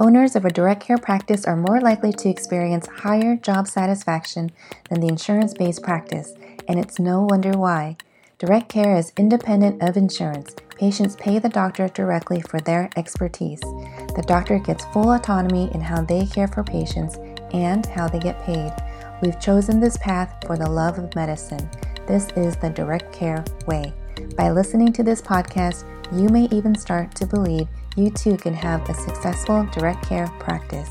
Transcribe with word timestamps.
Owners 0.00 0.34
of 0.34 0.46
a 0.46 0.50
direct 0.50 0.82
care 0.82 0.96
practice 0.96 1.44
are 1.44 1.56
more 1.56 1.78
likely 1.78 2.10
to 2.10 2.30
experience 2.30 2.86
higher 2.86 3.36
job 3.36 3.68
satisfaction 3.68 4.50
than 4.88 5.02
the 5.02 5.08
insurance 5.08 5.52
based 5.52 5.82
practice, 5.82 6.32
and 6.68 6.78
it's 6.78 6.98
no 6.98 7.26
wonder 7.28 7.50
why. 7.50 7.98
Direct 8.38 8.70
care 8.70 8.96
is 8.96 9.12
independent 9.18 9.82
of 9.82 9.98
insurance. 9.98 10.56
Patients 10.78 11.16
pay 11.16 11.38
the 11.38 11.50
doctor 11.50 11.86
directly 11.88 12.40
for 12.40 12.60
their 12.60 12.88
expertise. 12.96 13.60
The 13.60 14.24
doctor 14.26 14.58
gets 14.58 14.86
full 14.86 15.12
autonomy 15.12 15.70
in 15.74 15.82
how 15.82 16.00
they 16.00 16.24
care 16.24 16.48
for 16.48 16.64
patients 16.64 17.18
and 17.52 17.84
how 17.84 18.08
they 18.08 18.20
get 18.20 18.42
paid. 18.44 18.72
We've 19.20 19.38
chosen 19.38 19.80
this 19.80 19.98
path 19.98 20.42
for 20.46 20.56
the 20.56 20.70
love 20.70 20.98
of 20.98 21.14
medicine. 21.14 21.68
This 22.06 22.26
is 22.36 22.56
the 22.56 22.70
direct 22.70 23.12
care 23.12 23.44
way. 23.66 23.92
By 24.34 24.50
listening 24.50 24.94
to 24.94 25.02
this 25.02 25.20
podcast, 25.20 25.84
you 26.18 26.30
may 26.30 26.44
even 26.44 26.74
start 26.74 27.14
to 27.16 27.26
believe 27.26 27.68
you 28.00 28.10
too 28.10 28.36
can 28.36 28.54
have 28.54 28.88
a 28.88 28.94
successful 28.94 29.64
direct 29.72 30.06
care 30.08 30.26
practice. 30.38 30.88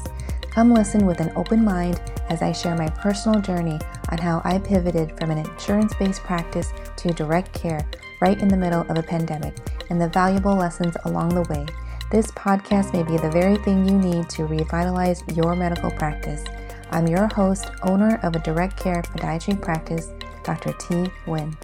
Come 0.51 0.73
listen 0.73 1.05
with 1.05 1.19
an 1.19 1.31
open 1.35 1.63
mind 1.63 2.01
as 2.29 2.41
I 2.41 2.51
share 2.51 2.75
my 2.75 2.89
personal 2.89 3.41
journey 3.41 3.79
on 4.11 4.17
how 4.17 4.41
I 4.43 4.59
pivoted 4.59 5.17
from 5.17 5.31
an 5.31 5.39
insurance 5.39 5.93
based 5.95 6.21
practice 6.21 6.71
to 6.97 7.13
direct 7.13 7.53
care 7.53 7.85
right 8.21 8.39
in 8.39 8.47
the 8.47 8.57
middle 8.57 8.81
of 8.81 8.97
a 8.97 9.03
pandemic 9.03 9.57
and 9.89 9.99
the 9.99 10.09
valuable 10.09 10.55
lessons 10.55 10.95
along 11.05 11.29
the 11.29 11.47
way. 11.53 11.65
This 12.11 12.31
podcast 12.31 12.93
may 12.93 13.03
be 13.03 13.17
the 13.17 13.31
very 13.31 13.57
thing 13.57 13.87
you 13.87 13.97
need 13.97 14.29
to 14.29 14.45
revitalize 14.45 15.23
your 15.33 15.55
medical 15.55 15.91
practice. 15.91 16.43
I'm 16.91 17.07
your 17.07 17.27
host, 17.27 17.71
owner 17.83 18.19
of 18.23 18.35
a 18.35 18.39
direct 18.39 18.77
care 18.77 19.01
podiatry 19.01 19.59
practice, 19.61 20.11
Dr. 20.43 20.73
Tea 20.73 21.11
Nguyen. 21.25 21.55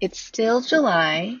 It's 0.00 0.18
still 0.18 0.60
July. 0.60 1.40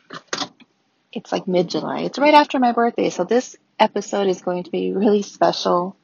It's 1.12 1.32
like 1.32 1.46
mid 1.46 1.68
July. 1.68 2.00
It's 2.00 2.18
right 2.18 2.34
after 2.34 2.58
my 2.58 2.72
birthday, 2.72 3.10
so 3.10 3.24
this 3.24 3.56
episode 3.78 4.28
is 4.28 4.42
going 4.42 4.64
to 4.64 4.70
be 4.70 4.92
really 4.92 5.22
special. 5.22 5.96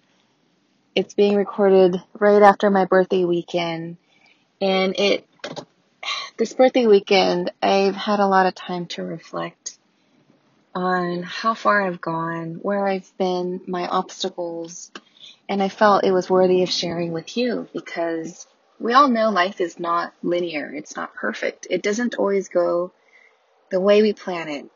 It's 0.94 1.14
being 1.14 1.36
recorded 1.36 2.02
right 2.18 2.42
after 2.42 2.70
my 2.70 2.84
birthday 2.84 3.24
weekend, 3.24 3.96
and 4.60 4.94
it 4.98 5.26
this 6.36 6.54
birthday 6.54 6.86
weekend, 6.86 7.50
I've 7.60 7.96
had 7.96 8.20
a 8.20 8.26
lot 8.26 8.46
of 8.46 8.54
time 8.54 8.86
to 8.86 9.02
reflect 9.02 9.76
on 10.74 11.24
how 11.24 11.54
far 11.54 11.82
I've 11.82 12.00
gone, 12.00 12.60
where 12.62 12.86
I've 12.86 13.10
been, 13.18 13.60
my 13.66 13.88
obstacles, 13.88 14.92
and 15.48 15.60
I 15.62 15.68
felt 15.68 16.04
it 16.04 16.12
was 16.12 16.30
worthy 16.30 16.62
of 16.62 16.70
sharing 16.70 17.12
with 17.12 17.36
you 17.36 17.66
because 17.72 18.46
we 18.78 18.92
all 18.92 19.08
know 19.08 19.30
life 19.30 19.60
is 19.60 19.80
not 19.80 20.12
linear. 20.22 20.72
It's 20.72 20.94
not 20.94 21.14
perfect. 21.14 21.66
It 21.70 21.82
doesn't 21.82 22.14
always 22.14 22.48
go 22.48 22.92
the 23.70 23.80
way 23.80 24.02
we 24.02 24.12
plan 24.12 24.48
it. 24.48 24.70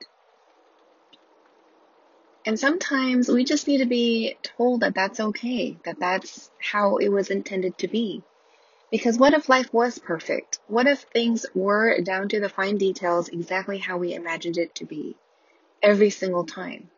And 2.45 2.59
sometimes 2.59 3.29
we 3.29 3.45
just 3.45 3.69
need 3.69 3.79
to 3.79 3.87
be 3.87 4.37
told 4.43 4.81
that 4.81 4.95
that's 4.95 5.21
okay, 5.21 5.79
that 5.85 6.01
that's 6.01 6.51
how 6.59 6.97
it 6.97 7.09
was 7.09 7.31
intended 7.31 7.79
to 7.79 7.89
be. 7.89 8.23
Because 8.91 9.17
what 9.17 9.33
if 9.33 9.49
life 9.49 9.73
was 9.73 9.99
perfect? 9.99 10.59
What 10.67 10.87
if 10.87 11.03
things 11.03 11.47
were 11.55 12.01
down 12.01 12.29
to 12.31 12.41
the 12.41 12.49
fine 12.49 12.79
details 12.79 13.29
exactly 13.29 13.79
how 13.79 13.97
we 13.97 14.13
imagined 14.13 14.59
it 14.59 14.75
to 14.77 14.85
be 14.85 15.17
every 15.83 16.11
single 16.11 16.45
time? 16.45 16.91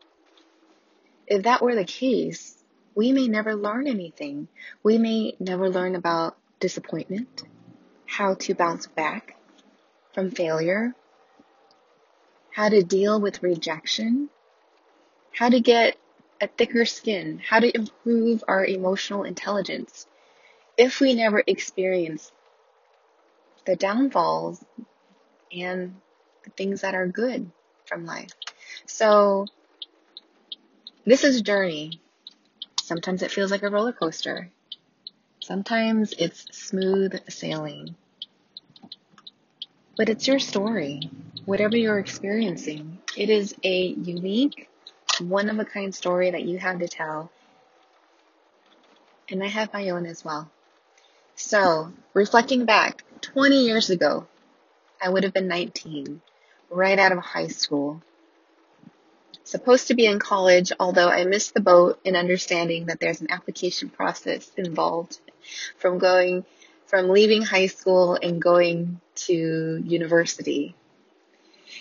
If 1.27 1.45
that 1.45 1.63
were 1.63 1.75
the 1.75 1.85
case, 1.85 2.57
we 2.95 3.13
may 3.13 3.29
never 3.29 3.55
learn 3.55 3.87
anything. 3.87 4.49
We 4.83 4.99
may 4.99 5.37
never 5.39 5.69
learn 5.69 5.95
about 5.95 6.37
disappointment, 6.59 7.43
how 8.07 8.35
to 8.35 8.55
bounce 8.55 8.87
back 8.87 9.37
from 10.15 10.31
failure, 10.31 10.95
how 12.51 12.69
to 12.71 12.83
deal 12.83 13.21
with 13.21 13.43
rejection, 13.43 14.31
how 15.35 15.49
to 15.49 15.61
get 15.61 15.97
a 16.41 16.47
thicker 16.47 16.85
skin, 16.85 17.41
how 17.47 17.61
to 17.61 17.75
improve 17.75 18.45
our 18.49 18.65
emotional 18.65 19.25
intelligence. 19.25 20.07
If 20.77 21.01
we 21.01 21.15
never 21.15 21.43
experience 21.47 22.33
the 23.67 23.77
downfalls 23.77 24.65
and 25.53 25.97
the 26.45 26.51
things 26.51 26.83
that 26.83 26.95
are 26.95 27.07
good 27.07 27.51
from 27.87 28.07
life. 28.07 28.33
So, 28.87 29.47
this 31.07 31.25
is 31.25 31.41
a 31.41 31.43
journey. 31.43 32.01
Sometimes 32.83 33.23
it 33.23 33.31
feels 33.31 33.51
like 33.51 33.63
a 33.63 33.71
roller 33.71 33.93
coaster. 33.93 34.51
Sometimes 35.41 36.15
it's 36.19 36.47
smooth 36.53 37.19
sailing. 37.29 37.95
But 39.97 40.09
it's 40.09 40.27
your 40.27 40.39
story. 40.39 41.11
Whatever 41.45 41.77
you're 41.77 41.99
experiencing, 41.99 42.99
it 43.17 43.31
is 43.31 43.55
a 43.63 43.89
unique, 43.89 44.69
one 45.21 45.51
of 45.51 45.59
a 45.59 45.65
kind 45.65 45.95
story 45.95 46.31
that 46.31 46.45
you 46.45 46.59
have 46.59 46.79
to 46.79 46.89
tell. 46.89 47.31
And 49.29 49.43
I 49.43 49.49
have 49.49 49.73
my 49.73 49.89
own 49.91 50.07
as 50.07 50.25
well. 50.25 50.51
So, 51.35 51.93
reflecting 52.13 52.65
back 52.65 53.03
20 53.21 53.65
years 53.65 53.91
ago, 53.91 54.27
I 55.03 55.09
would 55.09 55.25
have 55.25 55.33
been 55.33 55.49
19, 55.49 56.21
right 56.71 56.99
out 56.99 57.13
of 57.13 57.19
high 57.19 57.49
school 57.49 58.03
supposed 59.45 59.89
to 59.89 59.95
be 59.95 60.07
in 60.07 60.19
college, 60.19 60.73
although 60.81 61.09
I 61.09 61.25
missed 61.25 61.55
the 61.55 61.61
boat 61.61 62.01
in 62.05 62.17
understanding 62.17 62.87
that 62.87 62.99
there's 62.99 63.21
an 63.21 63.31
application 63.31 63.91
process 63.91 64.51
involved 64.57 65.19
from 65.79 65.99
going, 65.99 66.45
from 66.87 67.11
leaving 67.11 67.43
high 67.43 67.67
school 67.67 68.19
and 68.21 68.41
going 68.41 69.01
to 69.27 69.83
university. 69.85 70.75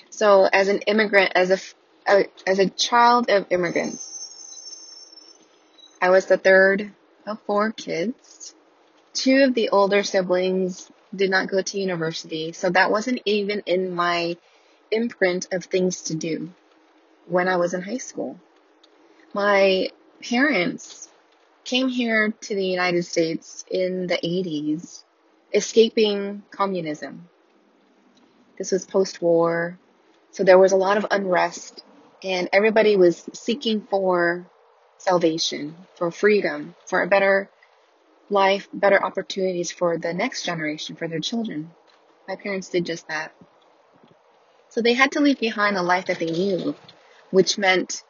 So 0.10 0.48
as 0.52 0.68
an 0.68 0.80
immigrant, 0.80 1.32
as 1.36 1.52
a, 1.52 1.58
as 2.06 2.60
a 2.60 2.70
child 2.70 3.30
of 3.30 3.48
immigrants, 3.50 4.10
I 6.02 6.10
was 6.10 6.26
the 6.26 6.38
third 6.38 6.92
of 7.26 7.40
four 7.46 7.72
kids. 7.72 8.54
Two 9.14 9.44
of 9.44 9.54
the 9.54 9.70
older 9.70 10.04
siblings 10.04 10.92
did 11.16 11.30
not 11.30 11.50
go 11.50 11.62
to 11.62 11.80
university, 11.80 12.52
so 12.52 12.70
that 12.70 12.92
wasn't 12.92 13.22
even 13.26 13.62
in 13.66 13.94
my 13.94 14.36
imprint 14.92 15.48
of 15.52 15.66
things 15.66 16.04
to 16.04 16.16
do 16.16 16.52
when 17.28 17.48
I 17.48 17.58
was 17.58 17.74
in 17.74 17.82
high 17.82 17.98
school. 17.98 18.40
My 19.34 19.90
parents 20.22 21.10
came 21.64 21.88
here 21.88 22.34
to 22.42 22.56
the 22.56 22.66
United 22.66 23.04
States 23.04 23.64
in 23.70 24.08
the 24.08 24.18
80s, 24.18 25.04
escaping 25.54 26.44
communism. 26.52 27.30
This 28.58 28.72
was 28.72 28.86
post 28.86 29.22
war, 29.22 29.80
so 30.32 30.44
there 30.44 30.60
was 30.60 30.72
a 30.72 30.78
lot 30.78 30.98
of 30.98 31.06
unrest, 31.10 31.84
and 32.24 32.50
everybody 32.54 32.96
was 32.96 33.28
seeking 33.34 33.88
for 33.90 34.50
salvation, 34.98 35.88
for 35.96 36.12
freedom, 36.12 36.76
for 36.88 37.02
a 37.02 37.08
better 37.08 37.50
life, 38.30 38.68
better 38.74 39.04
opportunities 39.04 39.72
for 39.72 39.98
the 39.98 40.14
next 40.14 40.44
generation, 40.44 40.96
for 40.96 41.08
their 41.08 41.20
children. 41.20 41.76
My 42.28 42.36
parents 42.36 42.70
did 42.70 42.86
just 42.86 43.08
that. 43.08 43.34
So 44.70 44.82
they 44.82 44.94
had 44.94 45.12
to 45.14 45.20
leave 45.20 45.40
behind 45.40 45.76
the 45.76 45.84
life 45.84 46.06
that 46.06 46.20
they 46.20 46.32
knew 46.32 46.76
which 47.34 47.58
meant 47.58 48.04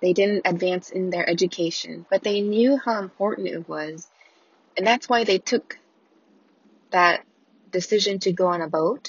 they 0.00 0.12
didn't 0.12 0.46
advance 0.46 0.90
in 0.90 1.10
their 1.10 1.28
education, 1.28 2.06
but 2.08 2.22
they 2.22 2.40
knew 2.40 2.78
how 2.78 3.00
important 3.00 3.48
it 3.48 3.68
was. 3.68 4.08
And 4.76 4.86
that's 4.86 5.08
why 5.08 5.24
they 5.24 5.38
took 5.38 5.76
that 6.92 7.24
decision 7.68 8.20
to 8.20 8.32
go 8.32 8.46
on 8.46 8.62
a 8.62 8.68
boat, 8.68 9.08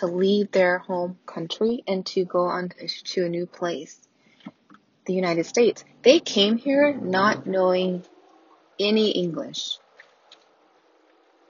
to 0.00 0.06
leave 0.06 0.50
their 0.50 0.78
home 0.78 1.18
country, 1.26 1.84
and 1.86 2.04
to 2.06 2.24
go 2.24 2.44
on 2.44 2.70
to 3.04 3.24
a 3.24 3.28
new 3.28 3.46
place, 3.46 3.98
the 5.06 5.14
United 5.14 5.46
States. 5.46 5.84
They 6.02 6.20
came 6.20 6.56
here 6.56 6.94
not 6.94 7.46
knowing 7.46 8.02
any 8.78 9.10
English. 9.10 9.78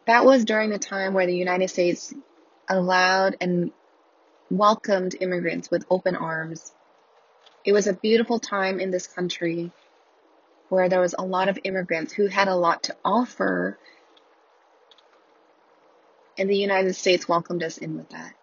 That 0.06 0.24
was 0.24 0.44
during 0.44 0.70
the 0.70 0.78
time 0.78 1.14
where 1.14 1.26
the 1.26 1.36
United 1.36 1.68
States 1.68 2.12
allowed 2.68 3.36
and 3.40 3.70
welcomed 4.50 5.14
immigrants 5.20 5.70
with 5.70 5.86
open 5.88 6.16
arms. 6.16 6.72
It 7.64 7.72
was 7.72 7.86
a 7.86 7.92
beautiful 7.92 8.40
time 8.40 8.80
in 8.80 8.90
this 8.90 9.06
country 9.06 9.70
where 10.68 10.88
there 10.88 11.00
was 11.00 11.14
a 11.16 11.24
lot 11.24 11.48
of 11.48 11.58
immigrants 11.62 12.12
who 12.12 12.26
had 12.26 12.48
a 12.48 12.56
lot 12.56 12.84
to 12.84 12.96
offer, 13.04 13.78
and 16.40 16.48
the 16.48 16.56
United 16.56 16.94
States 16.94 17.28
welcomed 17.28 17.62
us 17.62 17.76
in 17.76 17.98
with 17.98 18.08
that. 18.08 18.34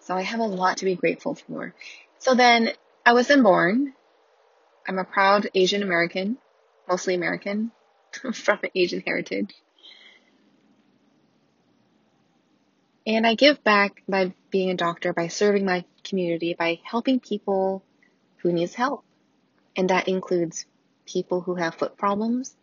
So 0.00 0.14
I 0.14 0.20
have 0.20 0.40
a 0.40 0.44
lot 0.44 0.76
to 0.76 0.84
be 0.84 0.96
grateful 0.96 1.34
for. 1.34 1.74
So 2.18 2.34
then 2.34 2.72
I 3.06 3.14
wasn't 3.14 3.42
born. 3.42 3.94
I'm 4.86 4.98
a 4.98 5.04
proud 5.04 5.48
Asian 5.54 5.82
American, 5.82 6.36
mostly 6.86 7.14
American, 7.14 7.72
from 8.34 8.58
an 8.62 8.68
Asian 8.74 9.02
heritage. 9.06 9.54
And 13.06 13.26
I 13.26 13.34
give 13.34 13.64
back 13.64 14.02
by 14.06 14.34
being 14.50 14.68
a 14.68 14.76
doctor, 14.76 15.14
by 15.14 15.28
serving 15.28 15.64
my 15.64 15.86
community, 16.04 16.54
by 16.56 16.80
helping 16.84 17.18
people 17.18 17.82
who 18.42 18.52
needs 18.52 18.74
help. 18.74 19.04
And 19.74 19.88
that 19.88 20.06
includes 20.06 20.66
people 21.06 21.40
who 21.40 21.54
have 21.54 21.76
foot 21.76 21.96
problems. 21.96 22.54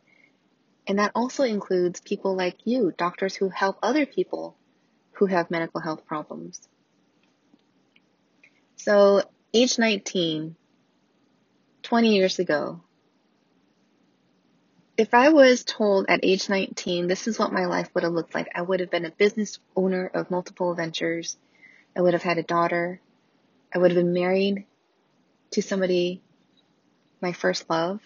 And 0.86 1.00
that 1.00 1.12
also 1.16 1.44
includes 1.44 2.01
people 2.01 2.36
like 2.36 2.57
you, 2.66 2.94
doctors 2.95 3.36
who 3.36 3.50
help 3.50 3.80
other 3.81 4.06
people 4.06 4.56
who 5.19 5.25
have 5.25 5.51
medical 5.51 5.81
health 5.81 6.06
problems. 6.06 6.62
So, 8.77 9.21
age 9.54 9.77
19, 9.77 10.56
20 11.83 12.16
years 12.16 12.39
ago, 12.39 12.81
if 14.98 15.13
I 15.13 15.30
was 15.30 15.66
told 15.66 16.06
at 16.07 16.21
age 16.24 16.48
19 16.48 17.07
this 17.07 17.27
is 17.27 17.38
what 17.38 17.51
my 17.51 17.66
life 17.66 17.89
would 17.94 18.06
have 18.06 18.13
looked 18.13 18.33
like, 18.33 18.48
I 18.56 18.62
would 18.62 18.80
have 18.80 18.89
been 18.89 19.06
a 19.06 19.12
business 19.12 19.60
owner 19.75 20.10
of 20.13 20.31
multiple 20.31 20.74
ventures. 20.74 21.38
I 21.98 22.01
would 22.01 22.13
have 22.13 22.24
had 22.24 22.38
a 22.38 22.44
daughter. 22.44 23.01
I 23.74 23.77
would 23.77 23.92
have 23.92 23.98
been 23.98 24.13
married 24.13 24.66
to 25.51 25.62
somebody, 25.62 26.21
my 27.21 27.33
first 27.33 27.69
love. 27.69 28.00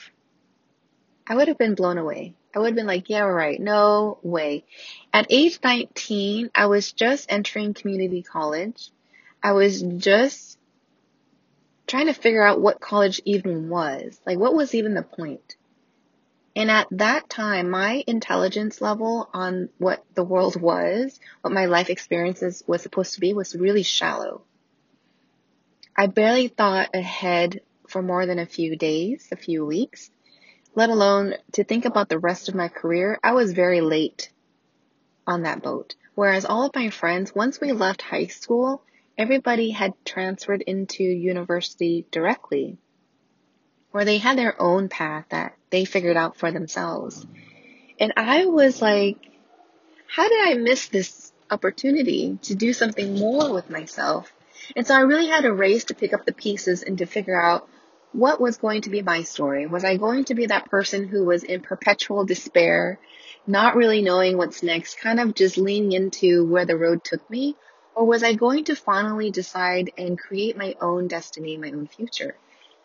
I 1.27 1.35
would 1.35 1.47
have 1.47 1.59
been 1.59 1.75
blown 1.75 1.99
away. 1.99 2.33
I 2.53 2.59
would 2.59 2.67
have 2.67 2.75
been 2.75 2.85
like, 2.85 3.09
yeah, 3.09 3.21
right. 3.21 3.59
No 3.59 4.19
way. 4.21 4.65
At 5.11 5.27
age 5.29 5.59
19, 5.63 6.51
I 6.53 6.67
was 6.67 6.91
just 6.93 7.31
entering 7.31 7.73
community 7.73 8.21
college. 8.21 8.91
I 9.41 9.53
was 9.53 9.81
just 9.81 10.59
trying 11.87 12.05
to 12.07 12.13
figure 12.13 12.43
out 12.43 12.61
what 12.61 12.79
college 12.79 13.21
even 13.25 13.69
was. 13.69 14.19
Like, 14.25 14.37
what 14.37 14.53
was 14.53 14.75
even 14.75 14.93
the 14.93 15.01
point? 15.01 15.55
And 16.55 16.69
at 16.69 16.87
that 16.91 17.27
time, 17.27 17.71
my 17.71 18.03
intelligence 18.05 18.79
level 18.79 19.27
on 19.33 19.69
what 19.79 20.03
the 20.13 20.23
world 20.23 20.61
was, 20.61 21.19
what 21.41 21.53
my 21.53 21.65
life 21.65 21.89
experiences 21.89 22.63
was 22.67 22.83
supposed 22.83 23.15
to 23.15 23.19
be, 23.19 23.33
was 23.33 23.55
really 23.55 23.81
shallow. 23.81 24.43
I 25.97 26.05
barely 26.05 26.49
thought 26.49 26.91
ahead 26.93 27.61
for 27.87 28.03
more 28.03 28.27
than 28.27 28.37
a 28.37 28.45
few 28.45 28.75
days, 28.75 29.27
a 29.31 29.35
few 29.35 29.65
weeks 29.65 30.11
let 30.75 30.89
alone 30.89 31.35
to 31.53 31.63
think 31.63 31.85
about 31.85 32.09
the 32.09 32.19
rest 32.19 32.49
of 32.49 32.55
my 32.55 32.67
career, 32.67 33.19
I 33.23 33.33
was 33.33 33.53
very 33.53 33.81
late 33.81 34.29
on 35.27 35.43
that 35.43 35.61
boat. 35.61 35.95
Whereas 36.15 36.45
all 36.45 36.65
of 36.65 36.75
my 36.75 36.89
friends, 36.89 37.33
once 37.33 37.59
we 37.59 37.71
left 37.71 38.01
high 38.01 38.27
school, 38.27 38.83
everybody 39.17 39.71
had 39.71 39.93
transferred 40.05 40.61
into 40.61 41.03
university 41.03 42.05
directly, 42.11 42.77
where 43.91 44.05
they 44.05 44.17
had 44.17 44.37
their 44.37 44.59
own 44.61 44.89
path 44.89 45.25
that 45.29 45.55
they 45.69 45.85
figured 45.85 46.17
out 46.17 46.37
for 46.37 46.51
themselves. 46.51 47.25
And 47.99 48.13
I 48.17 48.45
was 48.45 48.81
like, 48.81 49.17
how 50.07 50.27
did 50.27 50.47
I 50.47 50.53
miss 50.55 50.87
this 50.87 51.31
opportunity 51.49 52.37
to 52.43 52.55
do 52.55 52.73
something 52.73 53.17
more 53.17 53.51
with 53.51 53.69
myself? 53.69 54.31
And 54.75 54.85
so 54.85 54.95
I 54.95 55.01
really 55.01 55.27
had 55.27 55.45
a 55.45 55.53
race 55.53 55.85
to 55.85 55.95
pick 55.95 56.13
up 56.13 56.25
the 56.25 56.33
pieces 56.33 56.83
and 56.83 56.97
to 56.99 57.05
figure 57.05 57.39
out 57.39 57.67
what 58.13 58.39
was 58.39 58.57
going 58.57 58.81
to 58.83 58.89
be 58.89 59.01
my 59.01 59.23
story? 59.23 59.65
Was 59.65 59.83
I 59.83 59.97
going 59.97 60.25
to 60.25 60.35
be 60.35 60.45
that 60.45 60.69
person 60.69 61.07
who 61.07 61.25
was 61.25 61.43
in 61.43 61.61
perpetual 61.61 62.25
despair, 62.25 62.99
not 63.47 63.75
really 63.75 64.01
knowing 64.01 64.37
what's 64.37 64.63
next, 64.63 64.99
kind 64.99 65.19
of 65.19 65.33
just 65.33 65.57
leaning 65.57 65.91
into 65.91 66.45
where 66.45 66.65
the 66.65 66.77
road 66.77 67.03
took 67.03 67.27
me? 67.29 67.55
Or 67.95 68.05
was 68.05 68.23
I 68.23 68.33
going 68.33 68.65
to 68.65 68.75
finally 68.75 69.31
decide 69.31 69.91
and 69.97 70.17
create 70.17 70.55
my 70.55 70.75
own 70.79 71.07
destiny, 71.07 71.57
my 71.57 71.71
own 71.71 71.87
future? 71.87 72.35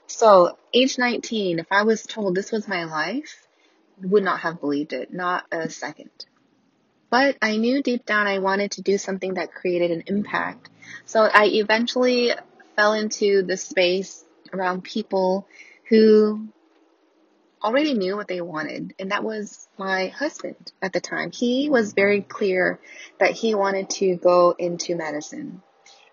So, 0.07 0.57
age 0.73 0.99
19, 0.99 1.59
if 1.59 1.67
I 1.71 1.83
was 1.83 2.03
told 2.03 2.35
this 2.35 2.51
was 2.51 2.67
my 2.67 2.85
life, 2.85 3.47
would 4.03 4.23
not 4.23 4.41
have 4.41 4.61
believed 4.61 4.95
it, 4.95 5.13
not 5.13 5.45
a 5.53 5.69
second. 5.69 6.11
But 7.11 7.37
I 7.41 7.57
knew 7.57 7.83
deep 7.83 8.07
down 8.07 8.27
I 8.27 8.39
wanted 8.39 8.73
to 8.73 8.83
do 8.83 8.97
something 8.99 9.35
that 9.35 9.53
created 9.53 9.91
an 9.91 10.05
impact. 10.07 10.69
So 11.05 11.23
I 11.23 11.47
eventually 11.47 12.33
fell 12.77 12.93
into 12.93 13.43
the 13.43 13.57
space 13.57 14.25
around 14.53 14.85
people 14.85 15.47
who 15.89 16.49
already 17.62 17.95
knew 17.95 18.17
what 18.17 18.29
they 18.29 18.41
wanted, 18.41 18.95
and 18.99 19.11
that 19.11 19.25
was 19.25 19.69
my 19.79 20.09
husband 20.09 20.73
at 20.81 20.93
the 20.93 21.00
time. 21.00 21.31
He 21.33 21.69
was 21.69 21.93
very 21.93 22.23
clear 22.23 22.79
that 23.19 23.33
he 23.33 23.55
wanted 23.55 23.91
to 23.91 24.17
go 24.17 24.55
into 24.59 24.97
medicine. 24.97 25.62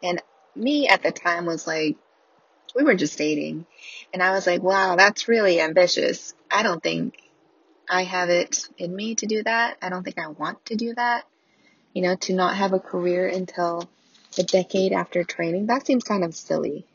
And 0.02 0.22
me 0.56 0.88
at 0.88 1.04
the 1.04 1.12
time 1.12 1.46
was 1.46 1.68
like, 1.68 1.98
we 2.76 2.84
were 2.84 2.96
just 2.96 3.18
dating. 3.18 3.66
And 4.14 4.22
I 4.22 4.32
was 4.32 4.46
like, 4.46 4.62
wow, 4.62 4.96
that's 4.96 5.28
really 5.28 5.62
ambitious. 5.62 6.34
I 6.52 6.64
don't 6.64 6.82
think 6.82 7.16
I 7.90 8.04
have 8.04 8.30
it 8.30 8.68
in 8.78 8.96
me 8.96 9.16
to 9.16 9.26
do 9.26 9.44
that. 9.44 9.78
I 9.82 9.90
don't 9.90 10.04
think 10.04 10.18
I 10.18 10.28
want 10.28 10.66
to 10.66 10.76
do 10.76 10.94
that. 10.96 11.26
You 11.94 12.02
know, 12.02 12.16
to 12.16 12.34
not 12.34 12.58
have 12.58 12.74
a 12.74 12.80
career 12.80 13.28
until 13.28 13.90
a 14.38 14.44
decade 14.44 14.92
after 14.92 15.24
training, 15.24 15.68
that 15.68 15.86
seems 15.86 16.04
kind 16.04 16.26
of 16.26 16.36
silly 16.36 16.86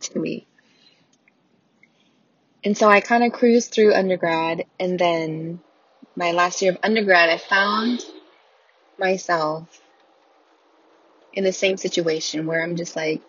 to 0.00 0.18
me. 0.18 0.46
And 2.64 2.76
so 2.76 2.88
I 2.88 3.00
kind 3.00 3.24
of 3.24 3.32
cruised 3.32 3.72
through 3.72 3.94
undergrad 3.94 4.64
and 4.80 4.98
then 4.98 5.60
my 6.16 6.32
last 6.32 6.60
year 6.60 6.72
of 6.72 6.78
undergrad, 6.82 7.30
I 7.30 7.38
found 7.38 8.04
myself 8.98 9.80
in 11.32 11.44
the 11.44 11.52
same 11.52 11.76
situation 11.76 12.46
where 12.46 12.62
I'm 12.62 12.74
just 12.74 12.96
like, 12.96 13.22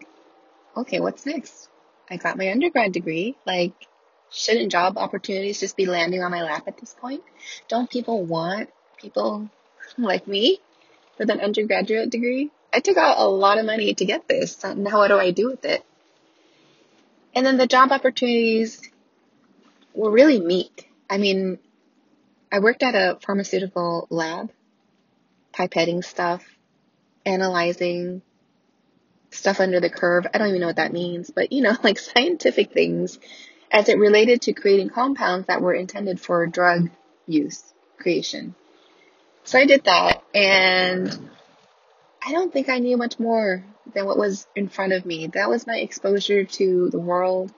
okay, 0.75 0.99
what's 0.99 1.25
next? 1.25 1.69
I 2.09 2.17
got 2.17 2.37
my 2.37 2.51
undergrad 2.51 2.91
degree. 2.91 3.35
Like, 3.45 3.73
shouldn't 4.31 4.71
job 4.71 4.97
opportunities 4.97 5.59
just 5.59 5.77
be 5.77 5.85
landing 5.85 6.23
on 6.23 6.31
my 6.31 6.41
lap 6.41 6.63
at 6.67 6.79
this 6.79 6.95
point? 6.99 7.21
Don't 7.67 7.89
people 7.89 8.23
want 8.25 8.69
people 8.97 9.49
like 9.97 10.27
me 10.27 10.59
with 11.19 11.29
an 11.29 11.39
undergraduate 11.39 12.09
degree? 12.09 12.49
I 12.73 12.79
took 12.79 12.97
out 12.97 13.19
a 13.19 13.27
lot 13.27 13.59
of 13.59 13.65
money 13.65 13.93
to 13.93 14.05
get 14.05 14.27
this. 14.27 14.63
Now 14.63 14.97
what 14.97 15.09
do 15.09 15.17
I 15.17 15.29
do 15.29 15.47
with 15.47 15.65
it? 15.65 15.83
And 17.35 17.45
then 17.45 17.57
the 17.57 17.67
job 17.67 17.91
opportunities 17.91 18.88
were 19.93 20.11
really 20.11 20.39
meek. 20.39 20.89
I 21.09 21.17
mean, 21.17 21.59
I 22.51 22.59
worked 22.59 22.83
at 22.83 22.95
a 22.95 23.17
pharmaceutical 23.21 24.07
lab, 24.09 24.51
pipetting 25.53 26.03
stuff, 26.03 26.43
analyzing 27.25 28.21
stuff 29.31 29.59
under 29.59 29.79
the 29.79 29.89
curve. 29.89 30.25
I 30.33 30.37
don't 30.37 30.49
even 30.49 30.61
know 30.61 30.67
what 30.67 30.77
that 30.77 30.93
means, 30.93 31.29
but 31.29 31.51
you 31.51 31.61
know, 31.61 31.75
like 31.83 31.99
scientific 31.99 32.73
things 32.73 33.19
as 33.71 33.89
it 33.89 33.99
related 33.99 34.41
to 34.43 34.53
creating 34.53 34.89
compounds 34.89 35.47
that 35.47 35.61
were 35.61 35.73
intended 35.73 36.19
for 36.19 36.47
drug 36.47 36.89
use 37.27 37.63
creation. 37.99 38.55
So 39.43 39.59
I 39.59 39.65
did 39.65 39.83
that 39.85 40.23
and 40.33 41.29
I 42.25 42.31
don't 42.31 42.51
think 42.51 42.69
I 42.69 42.79
knew 42.79 42.97
much 42.97 43.19
more 43.19 43.63
than 43.93 44.05
what 44.05 44.17
was 44.17 44.47
in 44.55 44.69
front 44.69 44.93
of 44.93 45.05
me. 45.05 45.27
That 45.27 45.49
was 45.49 45.65
my 45.65 45.77
exposure 45.77 46.43
to 46.43 46.89
the 46.89 46.99
world 46.99 47.53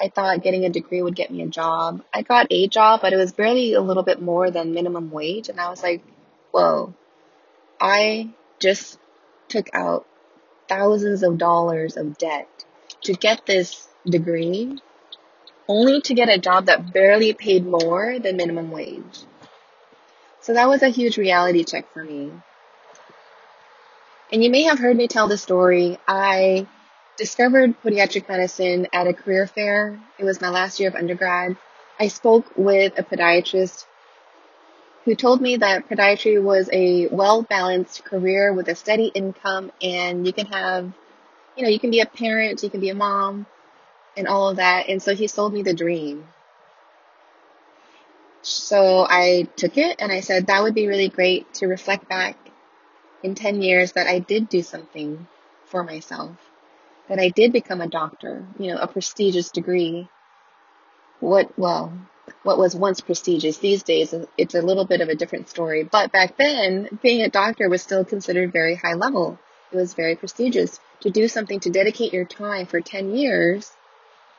I 0.00 0.08
thought 0.08 0.42
getting 0.42 0.64
a 0.64 0.70
degree 0.70 1.02
would 1.02 1.16
get 1.16 1.30
me 1.30 1.42
a 1.42 1.46
job. 1.46 2.02
I 2.12 2.22
got 2.22 2.46
a 2.50 2.68
job, 2.68 3.00
but 3.00 3.12
it 3.12 3.16
was 3.16 3.32
barely 3.32 3.72
a 3.74 3.80
little 3.80 4.02
bit 4.02 4.20
more 4.20 4.50
than 4.50 4.74
minimum 4.74 5.10
wage. 5.10 5.48
And 5.48 5.60
I 5.60 5.70
was 5.70 5.82
like, 5.82 6.02
whoa, 6.50 6.94
I 7.80 8.30
just 8.58 8.98
took 9.48 9.68
out 9.72 10.06
thousands 10.68 11.22
of 11.22 11.38
dollars 11.38 11.96
of 11.96 12.18
debt 12.18 12.48
to 13.02 13.12
get 13.12 13.46
this 13.46 13.88
degree 14.04 14.78
only 15.68 16.00
to 16.02 16.14
get 16.14 16.28
a 16.28 16.38
job 16.38 16.66
that 16.66 16.92
barely 16.92 17.32
paid 17.32 17.66
more 17.66 18.18
than 18.18 18.36
minimum 18.36 18.70
wage. 18.70 19.24
So 20.40 20.54
that 20.54 20.68
was 20.68 20.82
a 20.82 20.88
huge 20.88 21.16
reality 21.16 21.64
check 21.64 21.92
for 21.92 22.04
me. 22.04 22.30
And 24.32 24.42
you 24.42 24.50
may 24.50 24.62
have 24.64 24.78
heard 24.78 24.96
me 24.96 25.08
tell 25.08 25.28
the 25.28 25.38
story. 25.38 25.98
I 26.06 26.66
discovered 27.16 27.80
podiatric 27.82 28.28
medicine 28.28 28.86
at 28.92 29.06
a 29.06 29.12
career 29.12 29.46
fair. 29.46 29.98
It 30.18 30.24
was 30.24 30.40
my 30.40 30.50
last 30.50 30.78
year 30.78 30.88
of 30.88 30.94
undergrad. 30.94 31.56
I 31.98 32.08
spoke 32.08 32.56
with 32.56 32.98
a 32.98 33.02
podiatrist 33.02 33.86
who 35.04 35.14
told 35.14 35.40
me 35.40 35.56
that 35.56 35.88
podiatry 35.88 36.42
was 36.42 36.68
a 36.72 37.06
well 37.08 37.42
balanced 37.42 38.04
career 38.04 38.52
with 38.52 38.68
a 38.68 38.74
steady 38.74 39.06
income 39.06 39.72
and 39.80 40.26
you 40.26 40.32
can 40.32 40.46
have, 40.46 40.92
you 41.56 41.62
know, 41.62 41.68
you 41.68 41.78
can 41.78 41.90
be 41.90 42.00
a 42.00 42.06
parent, 42.06 42.62
you 42.62 42.70
can 42.70 42.80
be 42.80 42.90
a 42.90 42.94
mom, 42.94 43.46
and 44.16 44.26
all 44.26 44.48
of 44.48 44.56
that. 44.56 44.88
And 44.88 45.02
so 45.02 45.14
he 45.14 45.26
sold 45.26 45.54
me 45.54 45.62
the 45.62 45.74
dream. 45.74 46.26
So 48.42 49.06
I 49.08 49.48
took 49.56 49.76
it 49.78 49.96
and 50.00 50.12
I 50.12 50.20
said 50.20 50.46
that 50.46 50.62
would 50.62 50.74
be 50.74 50.86
really 50.86 51.08
great 51.08 51.52
to 51.54 51.66
reflect 51.66 52.08
back 52.08 52.36
in 53.22 53.34
10 53.34 53.62
years 53.62 53.92
that 53.92 54.06
I 54.06 54.18
did 54.18 54.48
do 54.48 54.62
something 54.62 55.26
for 55.64 55.82
myself 55.82 56.45
that 57.08 57.18
I 57.18 57.28
did 57.28 57.52
become 57.52 57.80
a 57.80 57.88
doctor, 57.88 58.46
you 58.58 58.72
know, 58.72 58.78
a 58.78 58.86
prestigious 58.86 59.50
degree. 59.50 60.08
What, 61.20 61.56
well, 61.58 61.92
what 62.42 62.58
was 62.58 62.74
once 62.74 63.00
prestigious 63.00 63.58
these 63.58 63.82
days, 63.82 64.14
it's 64.36 64.54
a 64.54 64.62
little 64.62 64.84
bit 64.84 65.00
of 65.00 65.08
a 65.08 65.14
different 65.14 65.48
story. 65.48 65.84
But 65.84 66.12
back 66.12 66.36
then, 66.36 66.98
being 67.02 67.22
a 67.22 67.30
doctor 67.30 67.68
was 67.68 67.82
still 67.82 68.04
considered 68.04 68.52
very 68.52 68.74
high 68.74 68.94
level. 68.94 69.38
It 69.72 69.76
was 69.76 69.94
very 69.94 70.16
prestigious. 70.16 70.80
To 71.00 71.10
do 71.10 71.28
something 71.28 71.60
to 71.60 71.70
dedicate 71.70 72.12
your 72.12 72.24
time 72.24 72.66
for 72.66 72.80
10 72.80 73.14
years, 73.14 73.70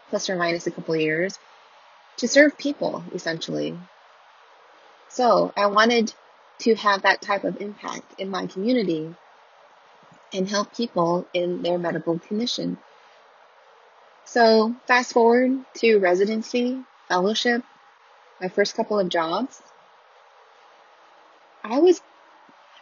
plus 0.10 0.30
or 0.30 0.36
minus 0.36 0.68
a 0.68 0.72
couple 0.72 0.96
of 0.96 1.02
years, 1.02 1.38
to 2.18 2.28
serve 2.28 2.58
people, 2.58 3.04
essentially. 3.14 3.78
So 5.10 5.54
I 5.56 5.68
wanted 5.68 6.14
to 6.60 6.76
have 6.76 7.04
that 7.04 7.22
type 7.22 7.44
of 7.44 7.62
impact 7.62 8.20
in 8.20 8.30
my 8.30 8.48
community 8.48 9.16
and 10.34 10.48
help 10.48 10.76
people 10.76 11.28
in 11.34 11.62
their 11.62 11.78
medical 11.78 12.20
condition. 12.20 12.78
So 14.26 14.76
fast 14.88 15.14
forward 15.14 15.66
to 15.76 15.98
residency, 15.98 16.84
fellowship, 17.08 17.64
my 18.42 18.50
first 18.50 18.76
couple 18.76 19.00
of 19.00 19.10
jobs. 19.10 19.62
I 21.64 21.80
was, 21.80 22.02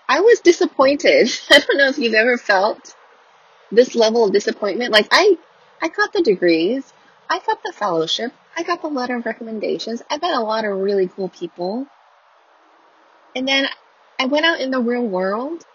I 0.09 0.21
was 0.21 0.39
disappointed. 0.39 1.29
I 1.49 1.59
don't 1.59 1.77
know 1.77 1.89
if 1.89 1.97
you've 1.97 2.13
ever 2.13 2.37
felt 2.37 2.95
this 3.71 3.95
level 3.95 4.25
of 4.25 4.33
disappointment. 4.33 4.91
Like 4.91 5.07
I, 5.11 5.37
I 5.81 5.89
got 5.89 6.13
the 6.13 6.21
degrees, 6.21 6.91
I 7.29 7.39
got 7.39 7.63
the 7.63 7.73
fellowship. 7.73 8.31
I 8.57 8.63
got 8.63 8.81
the 8.81 8.87
letter 8.87 9.17
of 9.17 9.25
recommendations. 9.25 10.01
I 10.09 10.17
met 10.17 10.33
a 10.33 10.39
lot 10.39 10.63
of 10.63 10.77
really 10.77 11.07
cool 11.07 11.29
people. 11.29 11.87
And 13.35 13.47
then 13.47 13.67
I 14.17 14.25
went 14.27 14.45
out 14.45 14.61
in 14.61 14.71
the 14.71 14.79
real 14.79 15.05
world, 15.05 15.65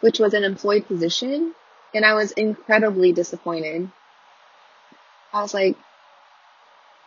which 0.00 0.18
was 0.18 0.34
an 0.34 0.44
employed 0.44 0.86
position, 0.86 1.54
and 1.94 2.04
I 2.04 2.14
was 2.14 2.32
incredibly 2.32 3.12
disappointed. 3.12 3.90
I 5.32 5.42
was 5.42 5.54
like, 5.54 5.76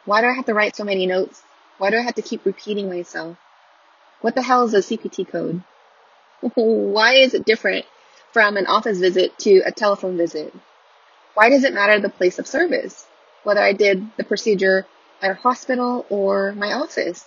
why 0.05 0.21
do 0.21 0.27
I 0.27 0.33
have 0.33 0.45
to 0.45 0.53
write 0.53 0.75
so 0.75 0.83
many 0.83 1.05
notes? 1.05 1.41
Why 1.77 1.91
do 1.91 1.97
I 1.97 2.01
have 2.01 2.15
to 2.15 2.21
keep 2.21 2.45
repeating 2.45 2.89
myself? 2.89 3.37
What 4.21 4.35
the 4.35 4.41
hell 4.41 4.65
is 4.65 4.73
a 4.73 4.79
CPT 4.79 5.27
code? 5.27 5.63
Why 6.55 7.15
is 7.15 7.33
it 7.33 7.45
different 7.45 7.85
from 8.31 8.57
an 8.57 8.67
office 8.67 8.99
visit 8.99 9.37
to 9.39 9.61
a 9.65 9.71
telephone 9.71 10.17
visit? 10.17 10.53
Why 11.33 11.49
does 11.49 11.63
it 11.63 11.73
matter 11.73 11.99
the 11.99 12.09
place 12.09 12.39
of 12.39 12.47
service? 12.47 13.05
Whether 13.43 13.61
I 13.61 13.73
did 13.73 14.09
the 14.17 14.23
procedure 14.23 14.85
at 15.21 15.31
a 15.31 15.35
hospital 15.35 16.05
or 16.09 16.53
my 16.53 16.73
office? 16.73 17.25